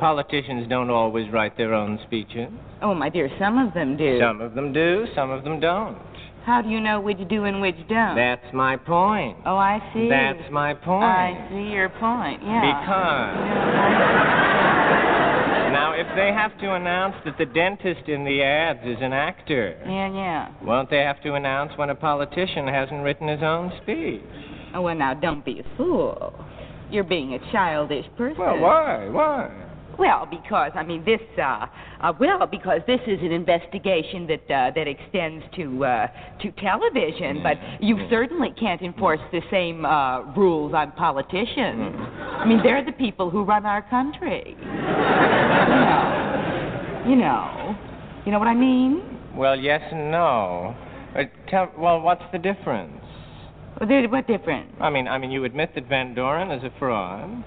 Politicians 0.00 0.66
don't 0.68 0.88
always 0.90 1.30
write 1.30 1.56
their 1.58 1.74
own 1.74 1.98
speeches. 2.06 2.48
Oh 2.82 2.94
my 2.94 3.10
dear, 3.10 3.28
some 3.38 3.58
of 3.58 3.74
them 3.74 3.96
do. 3.98 4.18
Some 4.20 4.40
of 4.40 4.54
them 4.54 4.72
do, 4.72 5.04
some 5.14 5.30
of 5.30 5.44
them 5.44 5.60
don't. 5.60 5.98
How 6.46 6.62
do 6.62 6.70
you 6.70 6.80
know 6.80 7.00
which 7.00 7.18
do 7.28 7.44
and 7.44 7.60
which 7.60 7.76
don't? 7.86 8.16
That's 8.16 8.46
my 8.54 8.76
point. 8.78 9.36
oh, 9.44 9.56
I 9.56 9.78
see. 9.92 10.08
That's 10.08 10.50
my 10.50 10.72
point. 10.72 11.04
I 11.04 11.46
see 11.50 11.70
your 11.70 11.90
point. 11.90 12.42
Yeah. 12.42 12.80
Because 12.80 13.36
now, 15.72 15.92
if 15.92 16.06
they 16.16 16.32
have 16.32 16.58
to 16.60 16.74
announce 16.74 17.14
that 17.26 17.36
the 17.38 17.44
dentist 17.46 18.08
in 18.08 18.24
the 18.24 18.42
ads 18.42 18.80
is 18.84 18.96
an 19.02 19.12
actor, 19.12 19.76
Yeah, 19.86 20.10
yeah. 20.12 20.48
won't 20.64 20.88
they 20.90 20.98
have 21.02 21.22
to 21.24 21.34
announce 21.34 21.72
when 21.76 21.90
a 21.90 21.94
politician 21.94 22.66
hasn't 22.66 23.02
written 23.04 23.28
his 23.28 23.42
own 23.42 23.70
speech? 23.82 24.22
Oh, 24.74 24.80
well, 24.82 24.94
now 24.94 25.12
don't 25.14 25.44
be 25.44 25.60
a 25.60 25.76
fool. 25.76 26.32
You're 26.90 27.04
being 27.04 27.34
a 27.34 27.52
childish 27.52 28.06
person. 28.16 28.38
Well, 28.40 28.58
why? 28.58 29.08
Why? 29.10 29.66
Well, 29.98 30.26
because 30.30 30.72
I 30.74 30.82
mean 30.82 31.04
this. 31.04 31.20
Uh, 31.38 31.66
uh, 32.00 32.12
well, 32.18 32.46
because 32.46 32.80
this 32.86 33.00
is 33.06 33.20
an 33.20 33.32
investigation 33.32 34.26
that 34.28 34.50
uh, 34.50 34.70
that 34.74 34.88
extends 34.88 35.44
to 35.56 35.84
uh, 35.84 36.06
to 36.42 36.50
television, 36.52 37.42
but 37.42 37.58
you 37.80 37.98
certainly 38.08 38.54
can't 38.58 38.80
enforce 38.82 39.20
the 39.32 39.42
same 39.50 39.84
uh, 39.84 40.22
rules 40.34 40.72
on 40.74 40.92
politicians. 40.92 41.96
I 41.98 42.44
mean, 42.46 42.60
they're 42.62 42.84
the 42.84 42.92
people 42.92 43.30
who 43.30 43.42
run 43.44 43.66
our 43.66 43.82
country. 43.90 44.56
You 44.58 44.66
know. 45.86 47.04
You 47.06 47.16
know. 47.16 47.76
You 48.26 48.32
know 48.32 48.38
what 48.38 48.48
I 48.48 48.54
mean? 48.54 49.02
Well, 49.34 49.58
yes 49.58 49.80
and 49.90 50.10
no. 50.10 50.76
Uh, 51.16 51.22
tell, 51.48 51.72
well, 51.78 52.00
what's 52.00 52.22
the 52.32 52.38
difference? 52.38 53.00
Well, 53.80 54.08
What 54.08 54.26
difference? 54.26 54.72
I 54.80 54.90
mean, 54.90 55.08
I 55.08 55.18
mean, 55.18 55.30
you 55.30 55.44
admit 55.44 55.74
that 55.74 55.88
Van 55.88 56.14
Doren 56.14 56.50
is 56.50 56.62
a 56.62 56.70
fraud. 56.78 57.44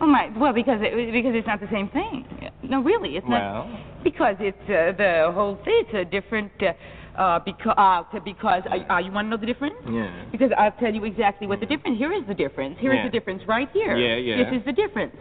Oh 0.00 0.06
my! 0.06 0.30
Well, 0.38 0.52
because 0.52 0.80
it, 0.82 1.12
because 1.12 1.32
it's 1.34 1.46
not 1.46 1.60
the 1.60 1.68
same 1.72 1.88
thing. 1.88 2.26
No, 2.62 2.82
really, 2.82 3.16
it's 3.16 3.26
not. 3.28 3.66
Well, 3.66 3.80
Because 4.04 4.36
it's 4.40 4.58
uh, 4.68 4.92
the 4.96 5.30
whole 5.34 5.56
thing. 5.64 5.84
It's 5.88 5.94
a 5.94 6.04
different. 6.04 6.52
Uh, 6.62 6.72
uh, 7.18 7.38
because 7.38 7.74
uh, 7.78 8.20
because 8.20 8.62
uh, 8.70 8.92
uh, 8.92 8.98
you 8.98 9.10
want 9.10 9.24
to 9.26 9.30
know 9.30 9.36
the 9.38 9.46
difference? 9.46 9.76
yeah. 9.88 10.24
Because 10.30 10.50
I'll 10.58 10.72
tell 10.72 10.92
you 10.94 11.04
exactly 11.06 11.46
what 11.46 11.60
the 11.60 11.66
difference. 11.66 11.96
Here 11.96 12.12
is 12.12 12.22
the 12.28 12.34
difference. 12.34 12.76
Here 12.78 12.92
is 12.92 12.98
Yeah. 12.98 13.04
the 13.04 13.10
difference 13.10 13.42
right 13.48 13.70
here. 13.72 13.96
Yeah, 13.96 14.16
yeah. 14.16 14.36
This 14.50 14.60
is 14.60 14.66
the 14.66 14.72
difference. 14.72 15.16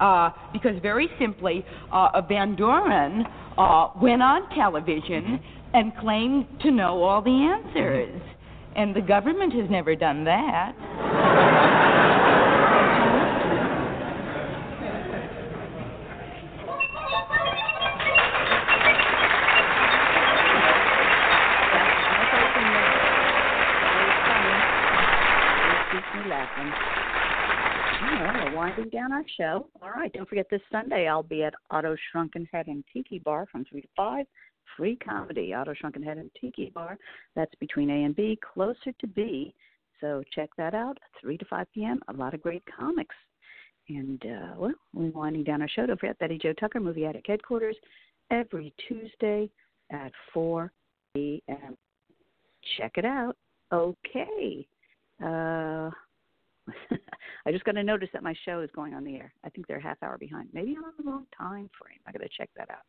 Uh, 0.00 0.30
because 0.52 0.74
very 0.82 1.08
simply, 1.20 1.64
uh, 1.92 2.20
Van 2.28 2.56
Doren 2.56 3.24
uh, 3.56 3.88
went 4.02 4.22
on 4.22 4.48
television 4.56 5.22
Mm-hmm. 5.38 5.76
and 5.76 5.96
claimed 5.98 6.46
to 6.62 6.70
know 6.72 7.02
all 7.02 7.22
the 7.22 7.30
answers, 7.30 8.20
and 8.74 8.94
the 8.94 9.00
government 9.00 9.52
has 9.52 9.70
never 9.70 9.94
done 9.94 10.24
that. 10.24 10.74
Show. 29.36 29.68
All 29.82 29.90
right, 29.90 30.12
don't 30.12 30.28
forget 30.28 30.46
this 30.50 30.60
Sunday 30.70 31.08
I'll 31.08 31.22
be 31.22 31.42
at 31.42 31.54
Otto 31.70 31.96
Shrunken 32.10 32.48
Head 32.52 32.66
and 32.66 32.84
Tiki 32.92 33.18
Bar 33.18 33.46
from 33.50 33.64
3 33.64 33.80
to 33.80 33.88
5. 33.96 34.26
Free 34.76 34.96
comedy, 34.96 35.54
Otto 35.54 35.74
Shrunken 35.74 36.02
Head 36.02 36.18
and 36.18 36.30
Tiki 36.40 36.70
Bar. 36.74 36.98
That's 37.34 37.54
between 37.60 37.90
A 37.90 38.04
and 38.04 38.14
B, 38.14 38.38
closer 38.54 38.92
to 39.00 39.06
B. 39.06 39.54
So 40.00 40.22
check 40.34 40.50
that 40.58 40.74
out, 40.74 40.98
3 41.20 41.38
to 41.38 41.44
5 41.44 41.66
p.m. 41.74 42.00
A 42.08 42.12
lot 42.12 42.34
of 42.34 42.42
great 42.42 42.62
comics. 42.78 43.14
And, 43.88 44.22
uh, 44.24 44.54
well, 44.58 44.74
we're 44.92 45.10
winding 45.10 45.44
down 45.44 45.62
our 45.62 45.68
show. 45.68 45.86
Don't 45.86 45.98
forget 45.98 46.18
Betty 46.18 46.38
Jo 46.38 46.52
Tucker, 46.52 46.80
Movie 46.80 47.06
Addict 47.06 47.26
Headquarters, 47.26 47.76
every 48.30 48.74
Tuesday 48.88 49.48
at 49.90 50.12
4 50.34 50.72
p.m. 51.14 51.76
Check 52.76 52.92
it 52.96 53.04
out. 53.04 53.36
Okay. 53.72 54.66
Uh, 55.24 55.90
I 57.46 57.52
just 57.52 57.64
got 57.64 57.76
a 57.76 57.82
notice 57.82 58.08
that 58.12 58.22
my 58.22 58.34
show 58.44 58.60
is 58.60 58.70
going 58.74 58.94
on 58.94 59.04
the 59.04 59.16
air. 59.16 59.32
I 59.44 59.50
think 59.50 59.66
they're 59.66 59.78
a 59.78 59.82
half 59.82 60.02
hour 60.02 60.18
behind. 60.18 60.48
Maybe 60.52 60.74
I'm 60.76 60.84
on 60.84 60.92
the 60.98 61.04
wrong 61.10 61.26
time 61.36 61.70
frame. 61.80 62.00
I 62.06 62.12
got 62.12 62.22
to 62.22 62.28
check 62.36 62.50
that 62.56 62.70
out. 62.70 62.84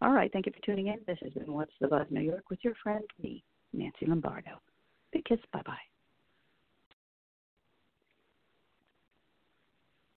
All 0.00 0.12
right. 0.12 0.32
Thank 0.32 0.46
you 0.46 0.52
for 0.52 0.64
tuning 0.64 0.88
in. 0.88 0.98
This 1.06 1.18
has 1.22 1.32
been 1.32 1.52
What's 1.52 1.72
the 1.80 1.88
Buzz 1.88 2.06
New 2.10 2.20
York 2.20 2.44
with 2.50 2.60
your 2.62 2.74
friend, 2.82 3.04
me, 3.22 3.44
Nancy 3.72 4.06
Lombardo. 4.06 4.60
Big 5.12 5.24
kiss. 5.24 5.38
Bye 5.52 5.62
bye. 5.66 5.97